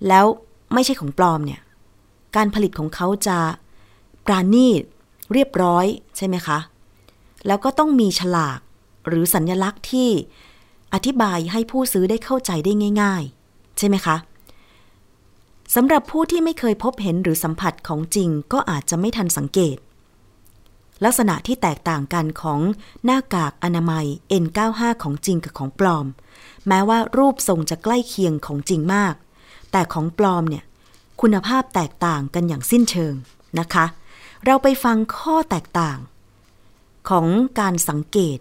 [0.07, 0.25] แล้ว
[0.73, 1.61] ไม่ใช่ของปลอมเนี่ย
[2.35, 3.37] การผลิตของเขาจะ
[4.25, 4.81] ปราณีต
[5.33, 5.85] เรียบร้อย
[6.17, 6.59] ใช่ไหมคะ
[7.47, 8.59] แล้วก็ต้องมีฉลาก
[9.07, 10.09] หรือสัญญลักษณ์ที่
[10.93, 13.23] อธิบายให้ผู้ซื้อได้เข้าใจได้ง่าย
[13.77, 14.15] ใช่ไหมคะ
[15.75, 19.77] สำหรับผู้ที่ไม่เคยพบเห็นหรือสัมผัสของจริงก็อาจจะไม่ทันสังเกต
[21.05, 22.59] ลักษณะที่แตกต่างกันของ
[23.05, 24.05] หน้ากากอนามัย
[24.43, 26.05] N95 ของจริงกับของปลอม
[26.67, 29.13] แม้ว่ารูปทรงจะใกล้เคียงของจริงมาก
[29.71, 30.63] แต่ของปลอมเนี่ย
[31.21, 33.13] คุณภาพแตกต่างกันอย่างสิ้นเชิง
[33.59, 33.85] นะคะ
[34.45, 35.97] เราไปฟังข้อแตกต่าง
[37.09, 37.27] ของ
[37.59, 38.37] การสังเกต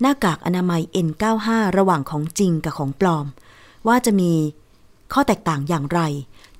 [0.00, 3.26] หน้ากากอนามัย N95 ระหว่างของจริงกับของปลอม
[3.88, 4.32] ว่าจะมี
[5.12, 6.00] ข้อแตกต่างอย่างไร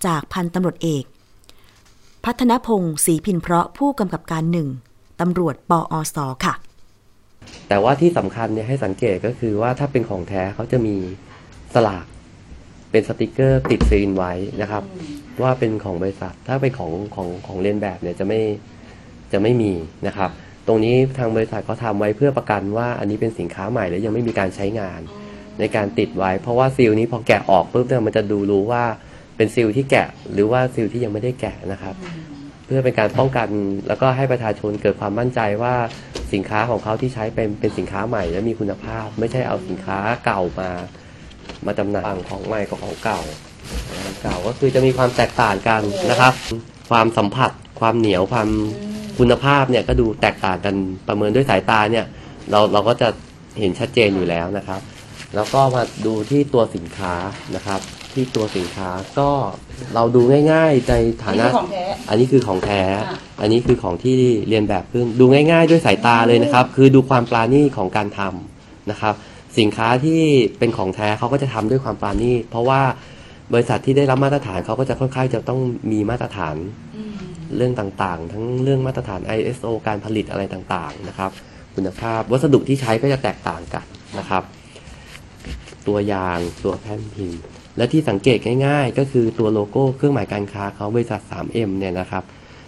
[0.06, 1.04] จากพันตำรวจเอก
[2.24, 4.68] พัฒนพงศ์ศรีพินเพราะผู้กำกับการหนึ่ง
[5.20, 6.54] ตำรวจปอสค่ะ
[7.68, 10.96] แต่ว่าที่สำคัญเนี่ยให้สังเกตก็คือว่าถ้าเป็นของแท้เขาจะมี
[11.74, 12.04] สลาก
[12.90, 14.32] เป็นสติกเกอร์ติดซีนไว้
[14.62, 14.82] นะครับ
[15.42, 18.40] ว่าเป็นของบริษัท ถ้าเป็นของของของเลียนแบบเนี่ยจะไม่
[19.32, 19.72] จะไม่มี
[20.06, 20.30] นะครับ
[20.66, 25.00] ตรงนี้ทางบริษัทเขาทำไว้เพื่อประกันว่าอันนี้เป็นสินค้าใหม่และยังไม่มีการใช้งาน
[25.60, 28.84] ในการติดไว้ เพราะว่าซีลนี้พอแกะออกปุ๊บเนี่ยมันจะดูรู้ว่า
[29.36, 31.94] เป็นซีลที่แกะหรือว่าซีลที่ยังไม่ได้แกะนะครับ
[32.66, 33.48] เพื่อเป็นการป้องกัน
[33.88, 35.74] แล้วก็ให้ประชาชนเกิดความมั่นใจว่า
[36.32, 40.70] สินค้าของเขาที่ใช้เป็นเป็นสินค้าใหม่และมีคุณภาพ ไม่ใช่เอาสินค้าเก่ามา
[41.66, 43.20] มาจำหน่ายของใหม่กับของเก่า
[44.04, 46.32] ของเก่าก็คือจะมีความแตกต่างกันนะครับ
[46.90, 47.50] ความสัมผัส
[47.80, 48.48] ความเหนียวความ
[49.18, 50.74] คุณภาพเนี่ยก็ดูแตกต่างกัน
[51.08, 52.06] ประเมินด้วยสายตาเนี่ย
[52.50, 53.08] เราเราก็จะ
[53.60, 54.80] เห็นชัดเจนอยู่แล้วนะครับ
[55.34, 57.14] แล้วก็มาดูที่ตัวสินค้า
[57.56, 57.80] นะครับ
[58.14, 59.30] ที่ตัวสินค้าก็
[59.94, 60.20] เราดู
[60.52, 64.18] ง่ายๆในฐานะ นี่คือของแท้ อันนี้คือของแท้ค่ะ อันนี้คือของที่
[64.48, 69.14] เรียนแบบขึ้น ดูง่าย ๆ ด้วยสายตาเลยนะครับ คือดูความปราณีตของการทำนะครับ
[69.58, 70.22] สินค้าที่
[70.58, 72.82] เป็นของแท้เขาก็จะทำด้วยความปราณีตเพราะว่า
[73.52, 75.60] บริษัทที่ได้รับมาตรฐานเขาก็จะค่อนข้างจะต้อง
[75.92, 76.56] มีมาตรฐาน
[77.56, 81.30] เรื่องต่างๆ ทั้งเรื่องมาตรฐาน ISO การผลิตอะไรต่างๆ นะครับ
[81.74, 83.84] คุณภาพวัสดุที่ใช้ก็จะแตกต่างกัน
[84.18, 84.42] นะครับ
[85.90, 87.40] ตัวยางตัวแผ่นพิมพ์
[87.76, 92.24] และที่สังเกตง่าย ๆ ก็คือตัวโลโก้เครื่องหมายการค้าเขาบริษัท 3M เนี่ยนะครับ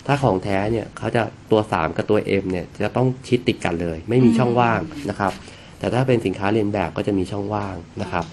[0.06, 5.32] ถ้าของแท้เนี่ยเขาจะตัว 3 กับตัว M เนี่ยจะต้องชิดติดกันเลย ไม่มีช่องว่างนะครับ
[5.78, 8.24] แต่ถ้าเป็นสินค้าเรียนแบบก็จะมีช่องว่างนะครับ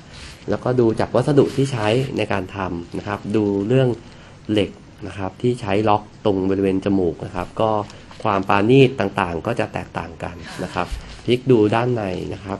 [0.49, 1.87] แล้วก็ดูจากวัสดุที่ใช้
[2.17, 3.89] ในการทำนะครับ ดูเรื่อง
[4.51, 4.71] เหล็ก
[5.07, 7.69] นะครับที่ใช้ล็อกตรงบริเวณจมูกนะครับ ก็
[8.23, 10.87] ความปาณีตต่างๆ ก็จะแตกต่างกันนะครับ
[11.25, 12.57] พลิกดูด้านในนะครับ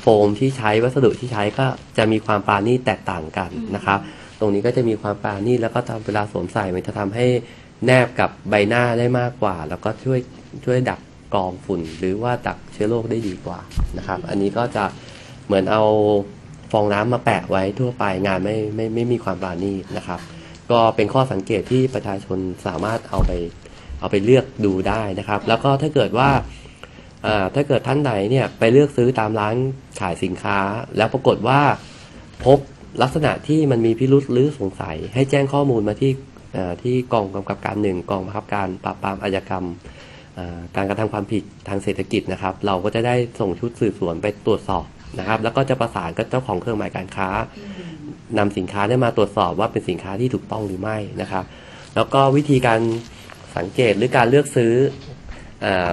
[0.00, 1.66] โฟมที่ใช้วัสดุที่ใช้ก็
[1.98, 3.98] จะมีความปราณีตแตกต่างกันนะครับ
[4.40, 7.26] ตรงนี้ก็จะมีความปราณีตแล้วก็ทำเวลาสวมใส่มันจะทำให้
[7.86, 10.20] แนบกับใบหน้าได้มากกว่า แล้วก็ช่วย
[10.64, 11.00] ช่วยดัก
[11.34, 13.60] กรองฝุ่น หรือว่าดักเชื้อโรคได้ดีกว่า
[13.98, 14.84] นะครับ อันนี้ก็จะ
[15.46, 15.82] เหมือนเอา
[16.72, 20.20] ฟองน้ำมาแปะไว้ทั่วไปงานไม่ไม่ไม่มีความปราณีตนะครับ
[20.70, 23.32] ก็เป็นข้อสังเกตที่ประชาชนสามารถเอาไป
[24.00, 26.61] เอาไปเลือกดูได้นะครับ แล้วก็ถ้าเกิดว่าอ่า
[27.54, 29.56] ถ้าเกิดท่านไหนเนี่ยไปเลือกซื้อตามร้าน
[30.00, 30.58] ขายสินค้า
[30.96, 31.60] แล้วปรากฏว่า
[32.44, 32.58] พบ
[33.02, 36.12] ลักษณะที่มันมีพิรุษหรือสงสัย ให้แจ้งข้อมูลมาที่
[36.82, 39.66] ที่กองกำกับการหนึ่งกองบังคับการปราบปรามอาชญากรรม
[40.76, 44.86] การกระทำความผิดทางเศรษฐกิจนะครับ เราก็จะได้ส่งชุดสืบสวนไปตรวจสอบ
[45.18, 47.28] นะครับ แล้วก็จะประสานกับเจ้าของเครื่องหมายการค้า
[48.38, 51.44] นำสินค้าได้มาตรวจสอบว่าเป็นสินค้าที่ถูกต้องหรือไม่นะครับ
[51.94, 52.80] แล้วก็วิธีการ
[53.56, 54.72] สังเกตหรือการเลือกซื้อ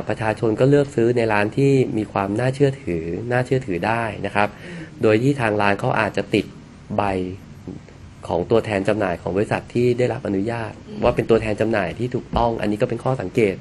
[0.07, 4.49] ประชาชนก็เลือกซื้อในร้านที่มีความน่าเชื่อถือน่าเชื่อถือได้นะครับ
[5.01, 6.45] โดยที่ทางร้านเขาอาจจะติด
[6.95, 7.03] ใบ
[8.27, 10.71] ของตัวแทนจำหน่ายของบริษัทที่ได้รับอนุญาต
[11.03, 13.55] ว่าเป็นตัวแทนจำหน่ายที่ถูกต้อง อันนี้ก็เป็นข้อสังเกต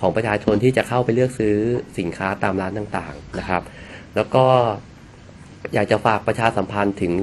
[0.00, 1.56] ของประชาชนที่จะเข้าไปเลือกซื้อ
[1.98, 3.62] สินค้าตามร้านต่างๆนะครับ
[4.16, 4.44] แล้วก็
[5.74, 7.14] อยากจะฝากประชาสัมพันธ์ถึง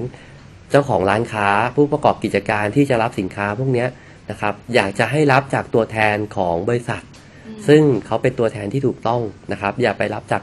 [0.72, 3.90] เจ้าของร้านค้าผู้ประกอบกิจการที่จะรับสินค้าพวกเนี้ย
[4.30, 7.02] นะครับ อยากจะให้รับจากตัวแทนของบริษัท
[7.68, 10.42] ซึ่งเขาเป็นตัวแทนที่ถูกต้องนะครับ อย่าไปรับจาก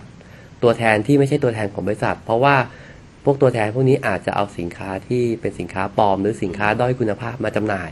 [0.63, 2.57] ตัวแทนที่ไม่ใช่ตัวแทนของบริษัท เพราะว่า
[3.25, 7.89] พวกตัวแทนพวกนี้อาจจะเอาสินค้าที่เป็นสินค้าปลอม หรือสินค้าด้อยคุณภาพมาจำหน่าย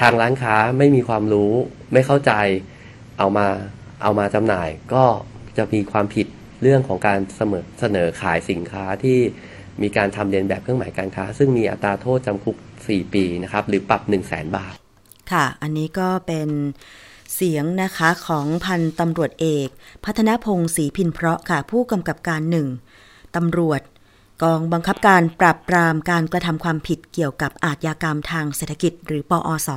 [0.00, 1.52] ทางร้านค้าไม่มีความรู้
[1.92, 2.32] ไม่เข้าใจ
[3.18, 3.46] เอามา
[4.02, 5.04] เอามาจำหน่าย ก็
[5.56, 6.26] จะมีความผิด
[6.62, 9.18] เรื่องของการเสมอเสนอขายสินค้าที่
[9.82, 14.74] มีการทำเลียนแบบเครื่องหมายการค้า ซึ่งมีอัตราโทษจำคุก 4 ปีนะครับ หรือปรับ 1 0 0 0 0แบาท
[15.32, 16.48] ค่ะ อันนี้ก็เป็น
[17.34, 19.68] เสียงนะคะของพันตำรวจเอก
[20.04, 22.68] พัฒนพงศ์ศรีพินเพราะค่ะผู้กำกับการหนึ่ง
[23.36, 23.80] ตำรวจ
[24.42, 29.68] กองบังคับการปราบปรามการกระทำความผิดเกี่ยวกับอาชญากรรมทางเศรษฐกิจหรือปออส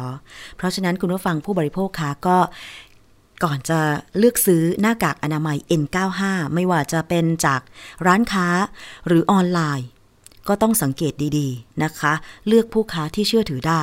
[0.55, 2.37] เพราะฉะนั้นคุณผู้ฟังผู้บริโภคคะก็
[3.43, 3.79] ก่อนจะ
[4.17, 6.21] เลือกซื้อหน้ากากอนามัย N95
[6.53, 7.61] ไม่ว่าจะเป็นจาก
[8.07, 8.47] ร้านค้า
[9.07, 9.87] หรือออนไลน์
[10.47, 12.13] ก็ต้องสังเกตดีๆนะคะ
[12.47, 13.81] เลือกผู้ค้าที่เชื่อถือได้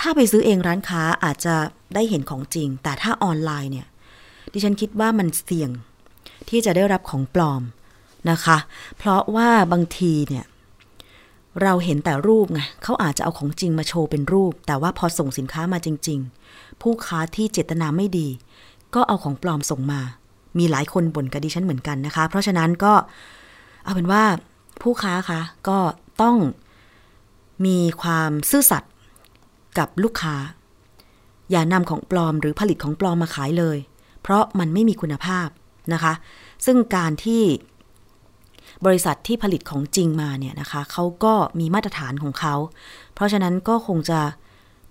[0.00, 1.54] ถ้าไปซื้อเองร้านค้าอาจจะ
[1.94, 3.86] ได้เห็นของจริง แต่ถ้าออนไลน์เนี่ย
[4.52, 5.70] ดิฉันคิดว่ามันเสี่ยง
[6.48, 7.62] ที่จะได้รับของปลอม
[8.30, 8.58] นะคะ
[8.98, 10.44] เพราะว่าบางทีเนี่ย
[11.62, 16.18] เราเห็นแต่รูปไงเขาอาจจะเอาของจริงมาโชว์เป็นรูป แต่ว่าพอส่งสินค้ามาจริง
[16.50, 18.28] ๆ ผู้ค้าที่เจตนาไม่ดี
[18.94, 20.00] ก็เอาของปลอมส่งมา
[20.58, 22.92] มีหลายคนบ่นกับดิฉันเหมือนกันนะคะ เพราะฉะนั้นก็
[23.84, 24.22] เอาเป็นว่า
[24.82, 25.78] ผู้ค้าคะก็
[26.22, 26.36] ต้อง
[27.66, 28.90] มีความซื่อสัตย์
[29.78, 30.36] กับลูกค้า
[31.50, 33.78] อย่านำของปลอมหรือผลิตของปลอมมาขายเลย
[34.22, 35.48] เพราะมันไม่มีคุณภาพ
[35.92, 36.12] นะคะ
[36.66, 37.42] ซึ่งการที่
[38.86, 42.54] บริษัทที่ผลิตของจริงมาเนี่ยนะคะเขาก็มีมาตรฐานของเขา
[43.14, 44.20] เพราะฉะนั้นก็คงจะ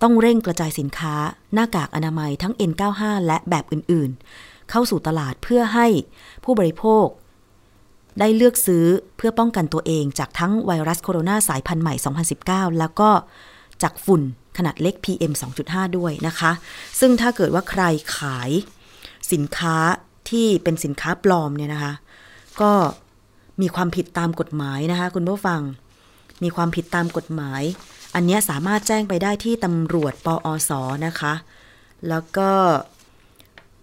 [0.01, 1.15] ต้องเร่งกระจายสินค้า
[1.53, 5.87] หน้ากากอนามัยทั้ง N95 และแบบอื่นๆ เข้าสู่ตลาดเพื่อให้
[6.43, 7.05] ผู้บริโภค
[8.19, 8.85] ได้เลือกซื้อ
[9.17, 11.93] เพื่อป้องกันตัวเองจากทั้งไวรัสโคโรนาสายพันธุ์ใหม่
[12.37, 13.09] 2019 แล้วก็
[13.83, 14.21] จากฝุ่น
[14.59, 15.33] ขนาดเล็ก PM
[15.65, 16.51] 2.5 ด้วยนะคะ
[16.99, 17.83] ซึ่งถ้าเกิดว่าใคร
[18.17, 18.51] ขาย
[19.31, 19.77] สินค้า
[20.29, 21.93] ที่เป็นสินค้าปลอมเนี่ยนะคะ
[22.61, 22.71] ก็
[23.61, 25.61] มีความผิดตามกฎหมายนะคะ คุณผู้ฟัง
[26.43, 27.61] มีความผิดตามกฎหมาย
[28.15, 30.71] อันนี้สามารถแจ้งไปได้ที่ตำรวจปอส
[31.05, 31.33] นะคะ
[32.09, 32.49] แล้วก็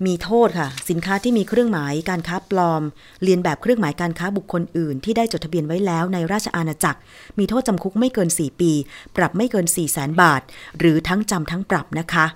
[0.05, 2.83] มีโทษค่ะ สินค้าที่มีเครื่องหมายการค้าปลอม
[3.23, 7.01] เรียนแบบเครื่องหมายการค้าบุคคลอื่น ที่ได้จดทะเบียนไว้แล้วในราชอาณาจักร
[7.39, 8.73] มีโทษจำคุกไม่เกิน 4 ปี
[9.17, 10.43] ปรับไม่เกิน 4 0 0แสนบาท
[10.79, 12.27] หรือทั้งจำทั้งปรับนะคะ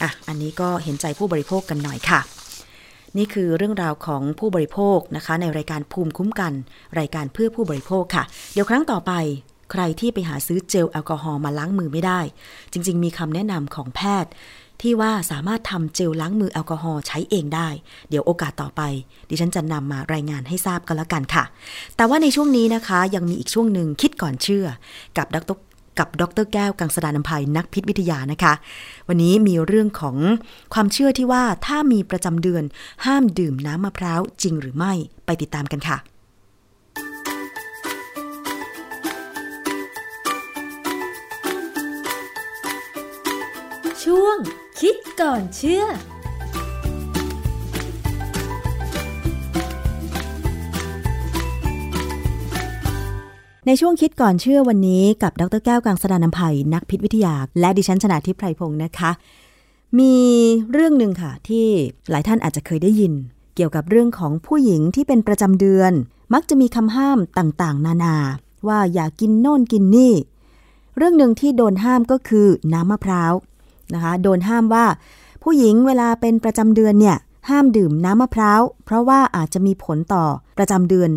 [0.00, 2.20] อะอันนี้ก็เห็นใจผู้บริโภคกันหน่อยค่ะ
[3.16, 6.52] นี่คือเรื่องราวของผู้บริโภคนะคะ ในรายการภูมิคุ้มกัน
[6.98, 9.12] รายการเพื่อผู้บริโภคค่ะ เดี๋ยวครั้งต่อไป
[9.72, 12.20] ใครที่ไปหาซื้อเจลแอลกอฮอล์มาล้างมือไม่ได้
[12.72, 14.30] จริง ๆ มีคำแนะนำของแพทย์
[14.80, 17.68] ที่ว่าสามารถทำเจลล้างมือแอลกอฮอล์ใช้เองได้
[18.08, 18.82] เดี๋ยวโอกาสต่อไป
[19.28, 21.44] ดิฉันจะนำมารายงานให้ทราบกันแล้วกันค่ะ
[21.96, 24.66] แต่ว่าในช่วงนี้นะคะยังมีอีกช่วงหนึ่งคิดก่อนเชื่อ
[25.18, 25.58] กับดร
[25.98, 28.52] กับดรแก้วกังสดานนภัยนักพิษวิทยานะคะ
[29.08, 30.16] วันนี้มีเรื่องของ
[30.74, 32.64] ความเชื่อที่ว่าถ้ามีประจำเดือน
[33.06, 34.92] ห้ามดื่มน้ำมะพร้าวจริงหรือไม่
[35.26, 35.96] ไปติดตามกันค่ะ
[44.10, 44.38] ช่วง
[44.80, 45.84] คิดก่อนเชื่อ
[53.66, 59.10] ในช่วงคิดก่อนเชื่อวันนี้กับดรแก้วกังสดานนภัยนักพิษวิทยา และดิฉันชนาทิพไพรพงศ์นะคะ
[59.98, 60.14] มี
[60.72, 61.66] เรื่องหนึ่งค่ะ ที่
[62.10, 63.12] หลายท่านอาจจะเคยได้ยิน
[63.54, 65.92] เกี่ยวกับเรื่องของผู้หญิงที่เป็นประจำเดือน
[66.34, 68.16] มักจะมีคำห้ามต่างๆ นานา
[68.68, 70.14] ว่าอย่ากินโน่นกินนี่
[70.96, 73.34] เรื่องหนึ่งที่โดนห้ามก็คือน้ำมะพร้าว
[73.94, 74.84] นะคะ โดนห้ามว่า
[75.42, 77.16] ผู้หญิงเวลาเป็นประจำเดือนเนี่ย
[77.48, 80.24] ห้ามดื่มน้ำมะพร้าว เพราะว่าอาจจะมีผลต่อ
[80.58, 81.10] ประจำเดือน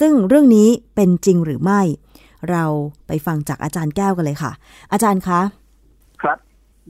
[0.00, 1.80] ซึ่งเรื่องนี้เป็นจริงหรือไม่
[2.50, 2.64] เรา
[3.06, 4.52] ไปฟังจากอาจารย์แก้วกันเลยค่ะ
[4.92, 5.40] อาจารย์คะ
[6.22, 6.38] ครับ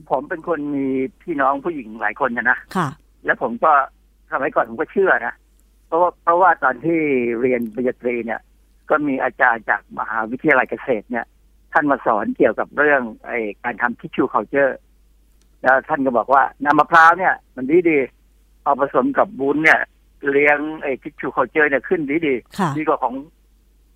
[0.09, 0.85] ผมเป็นคนมี
[1.23, 2.87] พี่น้องผู้หญิงหลายคนนะนะคะ
[3.25, 3.71] แล้วผมก็
[4.31, 5.33] สมัยก่อนผมก็เชื่อนะ
[5.87, 6.99] เพราะว่าเพราะว่าตอนที่
[7.41, 8.41] เรียนปริญญาตรีเนี่ย
[8.89, 11.25] ก็มีอาจารย์จากมหาวิทยาลัยเกษตรเนี่ย
[11.73, 13.31] ท่านมาสอนเกี่ยวกับเรื่องไอ
[13.63, 14.77] การทำ tissue culture
[15.65, 19.79] แล้วท่านก็บอกว่าน้ำมะพร้าวเนี่ย มันดีดีๆเอาผสมกับวุ้นเนี่ย
[20.31, 23.13] เลี้ยงไอ tissue culture เนี่ยขึ้นดีดีค่ะๆดีกว่าของ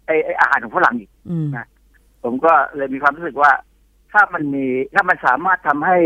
[0.05, 1.67] ไอไออาหารของฝรั่งอีกอืมนะ
[2.23, 3.51] ผมก็เลยมีความรู้สึกว่า
[4.11, 5.97] ถ้ามันมีถ้ามันสามารถทำให้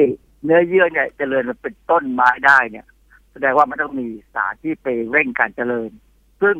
[0.43, 2.85] เนื้อเยื่อเนี่ยเจริญมันเป็นต้นไม้ได้เนี่ย
[3.31, 5.89] แสดงว่ามันต้องมีสารที่ไปเร่งการเจริญ
[6.41, 6.55] ซึ่ง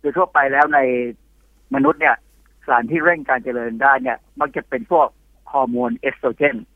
[0.00, 0.80] โดยทั่วไปแล้วใน
[1.74, 2.16] มนุษย์เนี่ย
[2.66, 5.08] สารที่เร่งการเจริญได้เนี่ย มักจะเป็นพวก
[5.52, 6.66] ฮอร์โมนเอสโตรเจนนะ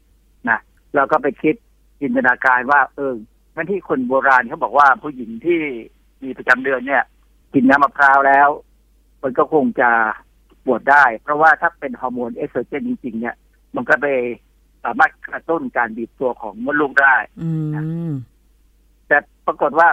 [0.96, 1.54] เราก็ไปคิด
[2.00, 3.12] จินตนาการว่า เออ
[3.54, 5.60] งั้นที่คนโบราณเขาบอกว่าผู้หญิงที่
[6.22, 7.04] มีประจำเดือนเนี่ย
[7.54, 8.48] กินน้ำมะพร้าวแล้ว
[9.22, 9.90] มันก็คงจะ
[10.64, 13.36] ปวดได้ เพราะว่าถ้าเป็นฮอร์โมนเอสโตรเจนจริง ๆ เนี่ย
[13.74, 14.06] มันก็ไป
[14.84, 17.50] สามารถกระตุ้นการบีบตัวของมดลูกได้อื
[18.10, 18.12] ม
[19.08, 19.88] แต่ปรากฏว่า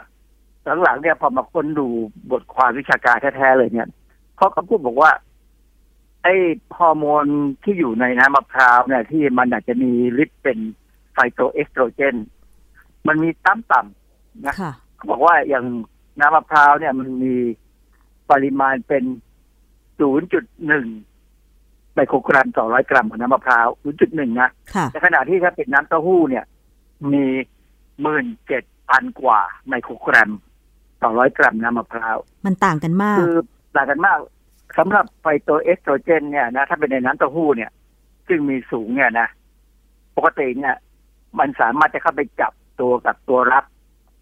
[0.83, 1.87] หลังๆเนี่ยพอมาค้นดู
[2.31, 3.87] บทความวิชาการแท้ๆเลยเนี่ย
[4.37, 5.11] เขาก็พูดบอกว่า
[6.23, 6.35] ไอ้
[6.77, 7.25] ฮอร์โมน
[7.63, 9.91] ที่อยู่ในน้ำมะพร้าวเนี่ยที่มันอาจจะมี
[10.23, 10.57] ฤทธิ์เป็น
[11.13, 12.15] ไฟโตเอสโตรเจน
[13.07, 15.65] มันมีต่ำต่ำนะค่ะเขาบอกว่าอย่าง
[16.19, 17.35] น้ำมะพร้าวเนี่ยมันมี
[18.31, 19.03] ปริมาณเป็น
[19.99, 23.67] 0.1 ไมโครกรัมต่อร้อยกรัมของน้ำมะพร้าว
[24.03, 26.45] 0.1นะค่ะในขณะที่ถ้าเป็นน้ำเต้าหู้เนี่ย
[27.13, 27.25] มี
[28.01, 30.29] หมื่นเจ็ดพันกว่า ไมโครกรัม
[31.01, 33.35] ต่อร้อยกรัมน้ำมะพร้าว มันต่างกันมาก คือ
[33.75, 34.17] ต่างกันมาก
[34.77, 37.71] สำหรับไฟโตเอสโตรเจน เนี่ยนะถ้าเป็นในน้ำเต้าหู้เนี่ย
[38.27, 39.27] ซึ่งมีสูงเนี่ยนะ
[40.15, 40.75] ปกติเนี่ย
[41.39, 43.65] มันสามารถจะเข้าไปจับตัวกับตัวรับ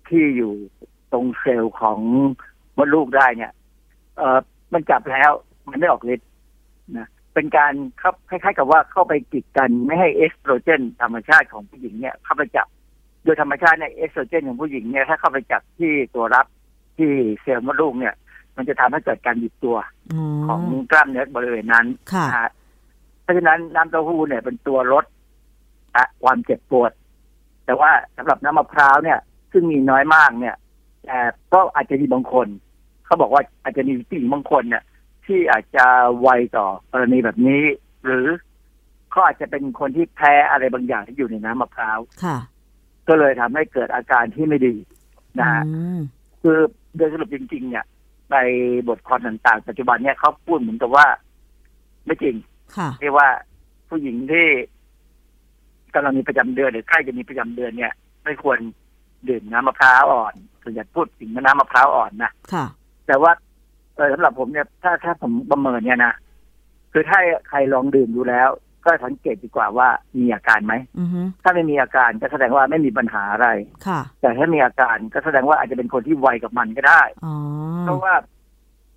[0.09, 0.53] ที่อยู่
[1.11, 1.99] ตรงเซลล์ของ
[2.77, 3.51] มดลูกได้เนี่ย
[4.17, 4.39] เออ
[4.73, 5.31] มันจับแล้ว
[5.69, 6.29] มันไม่ออกฤทธิ์
[6.97, 12.67] นะเป็นการเข้าคล้ายๆ กับว่าเข้าไปกีดกันไม่ให้เอสโตรเจน ธรรมชาติของผู้หญิงเนี่ย เข้าไปจับ
[13.23, 16.45] โดยธรรมชาติเนี่ยเอสโตรเจนของผู้หญิงเนี่ยถ้าเข้าไปจับที่ตัวรับ
[16.97, 18.13] ที่เซลล์มดลูกเนี่ย
[18.55, 19.77] มันจะทำให้เกิดการหยิบตัว
[20.13, 22.51] อ๋อของกล้ามเนื้อบริเวณนั้นค่ะนะฮะ
[23.23, 25.05] เพราะฉะนั้นน้ำเต้าหู้เนี่ยเป็นตัวลด
[25.95, 26.91] อะความเจ็บปวด
[27.71, 29.19] แต่ว่าสำหรับน้ำมะพร้าวเนี่ย
[29.51, 30.55] ซึ่งมีน้อยมากเนี่ย
[31.05, 31.19] แต่
[31.53, 32.47] ก็อาจจะมีบางคน
[33.05, 34.83] เขาบอกว่าอาจจะมีผู้หญิงบางคนเนี่ย
[35.25, 35.85] ที่อาจจะ
[36.21, 37.63] ไวต่อกรณีแบบนี้
[38.03, 38.25] หรือ
[39.11, 42.37] เขาอาจจะเป็นคนที่แพ้อะไรบางอย่างที่อยู่ในน้ำมะพร้าวค่ะ
[43.07, 44.75] ก็เลยทำให้เกิดอาการที่ไม่ดี
[45.39, 45.99] นะฮะอืม
[46.41, 46.57] คือ
[46.95, 47.85] โดยสรุปจริง ๆ เนี่ย
[48.31, 48.37] ใน
[48.87, 51.07] บทความต่างๆ ปัจจุบันเนี่ยเขาพูดเหมือนกับว่า
[52.05, 52.35] ไม่จริง
[52.77, 53.29] ค่ะเรียกว่า
[53.89, 54.47] ผู้หญิงที่
[55.95, 58.57] กำลังมีประจำเดือนหรือใกล้จะมีประจำเดือนเนี่ย ไม่ควร
[59.29, 60.33] ดื่มน้ำมะพร้าวอ่อน
[60.63, 62.65] ส่วนใหญ่พูดถึงน้ำมะพร้าวอ่อนนะค่ะ
[63.07, 63.31] แต่ว่า
[63.95, 66.13] เออสำหรับผมเนี่ย ถ้าถ้าผมประเมินเนี่ยนะ
[66.91, 67.19] คือถ้า
[67.49, 68.49] ใครลองดื่มดูแล้ว
[68.85, 69.87] ก็สังเกตดีกว่าว่า
[70.19, 73.47] มีอาการไหมอือฮึถ้าไม่มีอาการก็แสดงว่าไม่มีปัญหาอะไร
[73.87, 77.35] ค่ะ แต่ถ้ามีอาการก็แสดงว่าอาจจะเป็นคนที่ไวกับมันก็ได้อ๋อ
[77.81, 78.13] เพราะว่า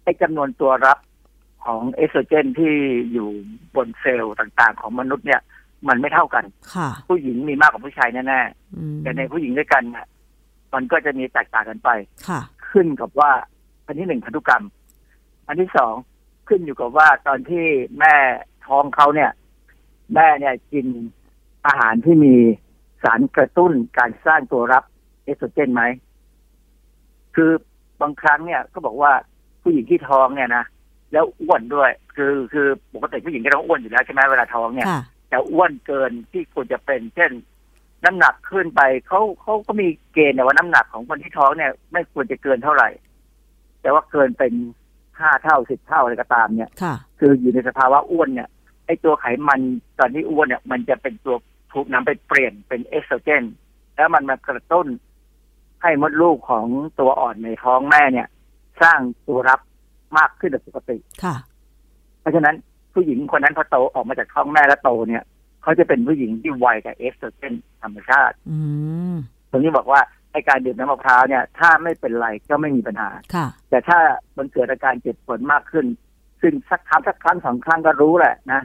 [0.05, 0.99] ไอ้จำนวนตัวรับ
[1.65, 2.75] ของเอสโตรเจนที่
[3.13, 3.29] อยู่
[3.77, 5.41] บนเซลล์ต่างๆ ของมนุษย์เนี่ย
[5.89, 8.41] มันไม่เท่ากันค่ะ ผู้หญิงมีมากกว่าผู้ชายแน่
[8.77, 10.07] อืมๆแต่ในผู้หญิงด้วยกันเนี่ย
[10.75, 11.91] มันก็จะมีแตกต่างกันไป
[12.29, 13.31] ค่ะ ขึ้นกับว่า
[13.87, 14.65] อันที่หนึ่งพันธุกรรม
[15.47, 15.95] อันที่สอง
[16.49, 17.65] ขึ้นอยู่กับว่าตอนที่
[17.99, 18.15] แม่
[18.67, 19.31] ท้องเขาเนี่ย
[20.15, 20.87] แม่เนี่ยกิน
[21.67, 22.35] อาหารที่มี
[23.03, 24.85] สารกระตุ้นการสร้างตัวรับ
[25.25, 25.83] เอสโตรเจนไหม
[27.35, 27.51] คือ
[28.01, 29.13] บางครั้งเนี่ยก็บอกว่า
[29.63, 30.65] ผู้หญิงที่ท้องเนี่ยนะ
[31.13, 34.87] แล้วอ้วนด้วย คือคือปกติผู้หญิงก็ต้องอ้วนอยู่แล้วใช่ไหมเวลาท้องเนี่ย
[35.31, 37.33] ค่ะแต่อ้วนเกินที่ควรจะเป็น เช่น
[38.05, 42.89] น้ำหนักขึ้นไปเขาเขาก็มีเกณฑ์นะว่าน้ำหนักของคนที่ท้องเนี่ย ไม่ควรจะเกินเท่าไหร่
[43.81, 44.53] แต่ว่าเกินเป็น
[45.19, 48.49] ห้าเท่าสิบเท่าอะไรก็ตามเนี่ยค่ะคืออยู่ในสภาวะอ้วนเนี่ย
[48.87, 49.61] ไอตัวไขมัน
[49.99, 51.37] ตอนที่อ้วนเนี่ย มันจะเป็นตัว
[51.73, 53.45] ถูกนำไปเปลี่ยนเป็นเอสโตรเจน
[53.97, 54.87] แล้วมันมากระตุ้น
[55.83, 56.67] ให้มดลูกของ
[56.99, 58.29] ตัวอ่อนในท้องแม่เนี่ย
[58.83, 59.61] สร้างตัวรับ
[60.19, 61.37] มากขึ้นกว่าปกติค่ะ
[62.21, 62.57] เพราะฉะนั้น
[62.95, 65.23] ผู้หญิงคนนั้นพอโตออกมาจากท้องแม่แล้วโตเนี่ย
[65.63, 68.59] เขาจะเป็นผู้หญิงที่ไวกับเอสโตรเจนธรรมชาติอื
[69.13, 69.15] ม
[69.51, 70.01] ตรงนี้บอกว่า
[70.33, 73.99] ไอการดื่มน้ำมะพร้าวเนี่ย ถ้าไม่เป็นไรก็ไม่มีปัญหาค่ะแต่ถ้า
[74.37, 75.87] มันเกิดอาการเจ็บปวดมากขึ้น
[76.41, 78.61] ซึ่งสักครั้งสักครั้งสองครั้งก็รู้แหละนะ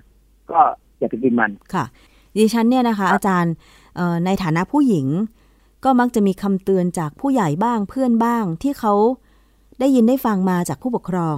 [0.52, 0.60] ก็
[0.98, 1.86] อย่าไปกินมันค่ะ
[2.38, 3.54] ดิฉันเนี่ยนะคะ อาจารย์
[3.96, 5.08] เอ่อในฐานะผู้หญิง
[5.86, 8.94] ก็มักจะมีคำเตือนจากผู้ใหญ่บ้างเพื่อนบ้างที่เขา
[9.80, 11.38] ได้ยินได้ฟังมาจากผู้ปกครอง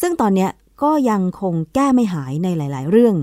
[0.00, 0.50] ซึ่งตอนเนี้ย
[0.82, 3.14] ก็ยังคงแก้ไม่หายในหลาย ๆ เรื่อง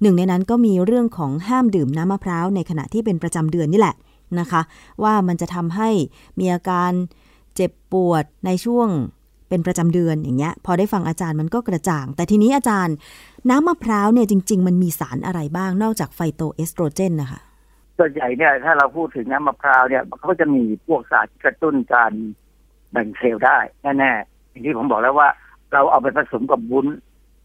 [0.00, 3.96] หนึ่งในนั้นก็มีเรื่องของห้ามดื่มน้ำมะพร้าวในขณะที่เป็นประจำเดือนนี่แหละ
[4.40, 4.62] นะคะ
[5.02, 5.90] ว่ามันจะทำให้
[6.38, 6.90] มีอาการ
[7.54, 8.88] เจ็บปวดในช่วง
[9.48, 12.94] เป็นประจำเดือนอย่างเงี้ยพอได้ฟังอาจารย์มันก็กระจ่าง แต่ทีนี้อาจารย์
[13.50, 17.40] น้ำมะพร้าวเนี่ยจริง ๆ มันมีสารอะไรบ้างนอกจากไฟโตเอสโตรเจนนะคะ
[17.98, 22.12] ส่วนใหญ่เนี่ยถ้าเราพูดถึงน้ำมะพร้าวเนี่ยเขาก็จะมีพวกสารกระตุ้นการ
[22.92, 25.28] แบ่งเซลล์ได้แน่ๆอย่างที่ผมบอกแล้วว่า
[25.76, 26.86] เราเอาไปผสมกับวุ้น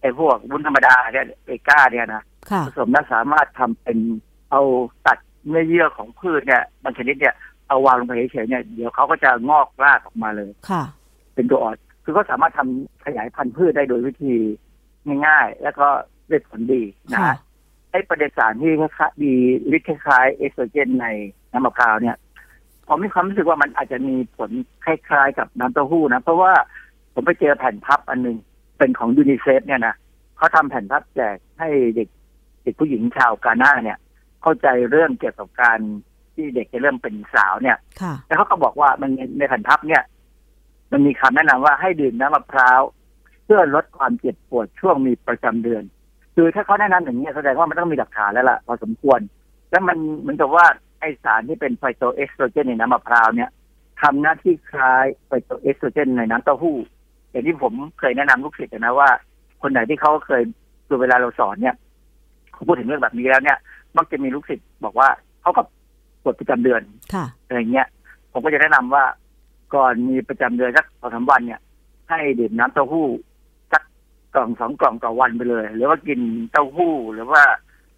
[0.02, 3.98] ไอ้พวกวุ้นธรรมดาเนี่ยเอก้าเนี่ยนะค่ะผสมแล้วสามารถทำเป็น
[4.52, 4.62] เอา
[5.08, 5.18] ตัด
[5.48, 7.36] เนื้อเยื่อของพืชเนี่ยบางชนิดเนี่ย
[7.68, 10.84] เอาวางลงไปเฉยๆเนี่ยเดี๋ยวเขาก็จะงอกรากออกมาเลยค่ะ
[11.36, 14.34] เป็นตัวอ่อนคือเขาสามารถทำขยายพันธุ์พืชได้โดยวิธี
[15.26, 15.88] ง่ายๆ แล้วก็
[16.30, 17.38] ได้ผลดีนะค่ะฮะ
[17.92, 19.34] ไอ้ประเด็นสารที่คล้ายๆมี
[19.78, 21.08] ฤทธิ์คล้ายๆเอสโตรเจนใน
[21.52, 22.18] น้ำมะพร้าวเนี่ย
[22.88, 24.52] ผมมีความรู้สึกว่ามันอาจจะมีผล
[24.86, 26.54] คล้ายๆ กับน้ำเต้าหู้นะ เพราะว่า
[27.14, 28.38] ผมไปเจอแผ่นพับอันหนึง
[28.78, 29.96] เป็นของยูนิเซฟเนี่ยนะ
[30.38, 32.08] เขาทำแผ่นพับแจกให้เด็ก
[32.64, 33.98] เด็กผู้หญิงชาวกาน่าเนี่ย
[34.42, 35.80] เข้าใจเรื่องเกี่ยวกับการ
[36.34, 40.04] ที่เด็กจะเริ่มเป็นสาวเนี่ยค่ะแล้วเขาก็บอกว่ามันในแผ่นพับเนี่ย
[40.92, 42.82] มันมีคำแนะนำว่าให้ดื่มน้ำมะพร้าว
[43.46, 45.84] เพื่อลดความเจ็บปวดช่วงมีประจำเดือน
[46.36, 49.20] คือถ้าเขาแนะนำอย่างนี้ยแสดงว่ามันต้องมีหลักฐานแล้วล่ะพอสมควร
[49.72, 50.66] แล้วมันเหมือนกับว่า
[51.00, 53.50] ไอสารที่เป็นไฟโตเอสโตรเจนในน้ำมะพร้าวเนี่ย
[54.02, 56.78] ทำหน้าที่คล้ายไฟโตเอสโตรเจนในน้ำเต้าหู้
[57.32, 59.10] อย่างที่ผมเคยแนะนำลูกศิษย์นะว่า
[59.62, 60.42] คนไหนที่เขาเคย
[60.88, 61.76] คือเวลาเราสอนเนี่ย
[62.54, 63.58] เขาพูดถึงเรื่องแบบนี้แล้วเนี่ย
[63.98, 65.10] มักจะมีลูกศิษย์บอกว่า
[65.42, 65.66] เขากับ
[66.24, 66.82] ปวดประจำเดือน
[67.14, 67.88] ค่ะอะไรเงี้ย
[68.32, 69.04] ผมก็จะแนะนำว่า
[69.76, 71.62] ก่อนมีประจำเดือนสักสองสามวันเนี่ย
[72.10, 73.08] ให้ดื่มน้ำเต้าหู้
[73.72, 73.84] สัก
[74.36, 76.20] กล่องสองกล่องต่อวันไปเลย หรือว่ากิน
[76.52, 77.44] เต้าหู้ หรือว่า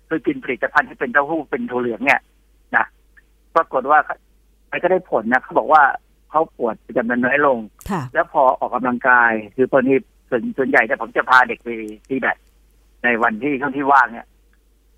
[0.07, 2.21] คือกินผลิตภัณฑ์ที่เป็นเต้าหู้เป็นถั่วเหลืองเนี่ย
[2.75, 2.85] นะ
[3.55, 3.99] ปรากฏว่า
[4.71, 5.83] มันก็ได้ผลนะเขาบอกว่า
[6.33, 7.57] เขาปวดประจำเดือนน้อยลง
[7.91, 9.95] ค่ะแล้วพอออกกำลังกาย คือตอนนี้
[10.29, 11.69] ส่วนส่วนใหญ่เนี่ยผมจะพาเด็กไป
[12.09, 12.37] ตีแบด
[13.03, 14.27] ในวันที่ช่วงที่ว่างเนี่ย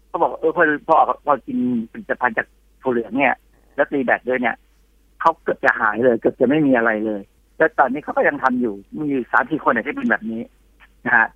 [0.08, 1.58] เขาบอกเออพอพอออกพอกิน
[1.92, 2.48] ผลิตภัณฑ์จาก
[2.82, 3.34] ถั่วเหลืองเนี่ย
[3.76, 4.56] แล้วตีแบดด้วยเนี่ย
[5.22, 7.22] เขาเกือบจะหายเลยเกือบจะไม่มีอะไรเลย
[7.58, 10.42] แต่ตอนนี้เขาก็ยังทำอยู่ มีอยู่สามสี่คนเนี่ยที่เป็นแบบนี้
[11.06, 11.28] นะฮะ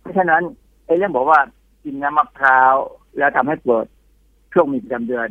[0.00, 0.42] เพราะฉะนั้น
[0.86, 1.40] ไอ้เรื่องบอกว่า
[1.84, 2.74] กินน้ำมะพร้าว
[3.18, 3.86] แล้วทำให้ปวด
[4.52, 5.28] ช่วงมีประจำเดือน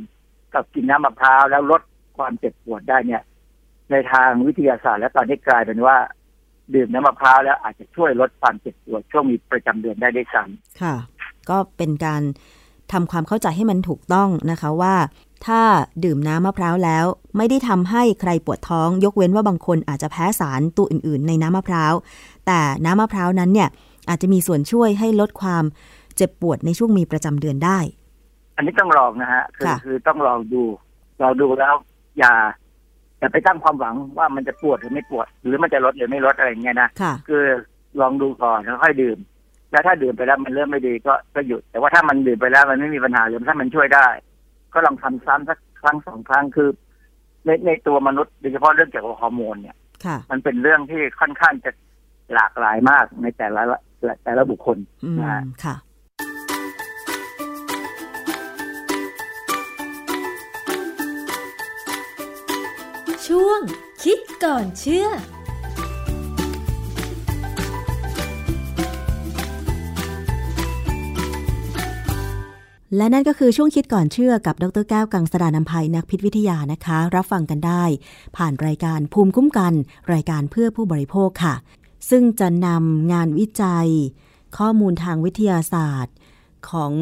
[0.53, 1.81] กับกินน้ำมะพร้าวแล้วลด
[2.17, 3.21] ความเจ็บปวดได้เนี่ย
[3.93, 5.97] ในทางวิทยาศาสตร์ แล้วตอนนี้กลายเป็นว่า
[6.75, 10.43] ดื่มน้ำมะพร้าวแล้วอาจจะช่วยลดความเจ็บปวดช่วงมีประจำเดือนได้ด้วยซ้
[10.81, 10.95] ค่ะ
[11.49, 12.21] ก็เป็นการ
[12.91, 14.95] ทำความเข้าใจให้มันถูกต้องนะคะว่า
[15.45, 15.61] ถ้า
[16.03, 17.05] ดื่มน้ำมะพร้าวแล้ว
[17.37, 21.93] ไม่ได้ทำให้ใครปวดท้อง ยกเว้นว่าบางคนอาจจะแพ้สารตัวอื่น ๆ ในน้ำมะพร้าว
[22.45, 23.69] แต่น้ำมะพร้าวนั้นเนี่ย
[24.09, 25.63] อาจจะมีส่วนช่วยให้ลดความ
[26.15, 30.63] เจ็บปวดในช่วงมีประจำเดือนได้ำอันนี้ต้องลองนะฮะคือค่ะคือต้องลองดู
[31.21, 31.73] ลองดูแล้ว
[32.19, 32.33] อย่า
[33.23, 37.43] อย่าไปตั้งความหวังว่ามันจะปวดหรือไม่ปวด หรือมันจะลดหรือไม่ลดอะไรอย่างเงี้ยนะค่ะคือ
[38.01, 39.17] ลองดูก่อนแล้วค่อยดื่ม
[39.71, 44.07] แล้วถ้าดื่มไปแล้วมันเริ่มไม่ดีก็ก็หยุด แต่ว่าถ้ามันดื่มไปแล้วมันไม่มีปัญหาหรือถ้ามันช่วยได้
[44.73, 46.69] ก็ลองทำซ้ำสักครั้งสองครั้งคือ
[47.45, 51.71] ในในตัวมนุษย์โดยเฉพาะเรื่องเกี่ยวกับฮอร์โมนเนี่ยค่ะมันเป็นเรื่องที่ค่อนข้างจะ
[52.33, 53.61] หลากหลายมากในแต่ละ
[54.23, 55.75] แต่ละบุคคลอืมนะฮะค่ะ
[63.37, 63.61] ช่วง
[64.03, 65.07] คิดก่อนเชื่อ
[72.97, 77.83] และนั่นก็คือช่วงคิดก่อนเชื่อกับดรแก้วกังสดานนภัยนักพิษวิทยานะคะ รับฟังกันได้
[78.37, 79.73] ผ่านรายการภูมิคุ้มกัน
[80.13, 81.55] รายการเพื่อผู้บริโภคค่ะ
[82.09, 83.89] ซึ่งจะนำงานวิจัย
[84.57, 86.15] ข้อมูลทางวิทยาศาสตร์
[86.69, 86.93] ของ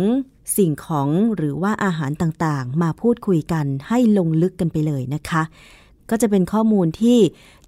[0.58, 5.44] สิ่งของหรือว่าอาหารต่างๆ มาพูดคุยกันให้ลงลึกกันไปเลยนะคะ
[6.12, 7.20] ก็จะเป็นข้อมูลที่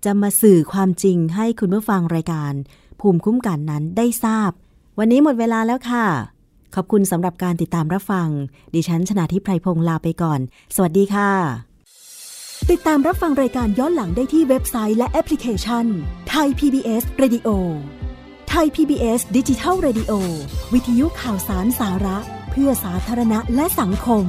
[0.05, 2.53] จะมาสื่อความจริงให้คุณผู้ฟังรายการ
[2.99, 4.51] ภูมิคุ้มกันนั้นได้ทราบ
[4.99, 6.05] วันนี้หมดเวลาแล้วค่ะ
[6.75, 8.29] ขอบคุณสำหรับการติดตามรับฟัง
[8.73, 10.39] ดิฉันชนาทิพไพรพงศ์ลาไปก่อน
[10.75, 11.31] สวัสดีค่ะ
[12.71, 15.85] ติดตามรับฟังรายการย้อนหลังได้ที่เว็บไซต์และแอปพลิเคชัน
[16.29, 17.49] ไทย PBS Radio
[18.49, 20.11] ไทย PBS ดิจิทัล Radio
[20.73, 22.17] วิทยุข่าวสารสาระ
[22.51, 24.25] เพื่อสาธารณะและสังคม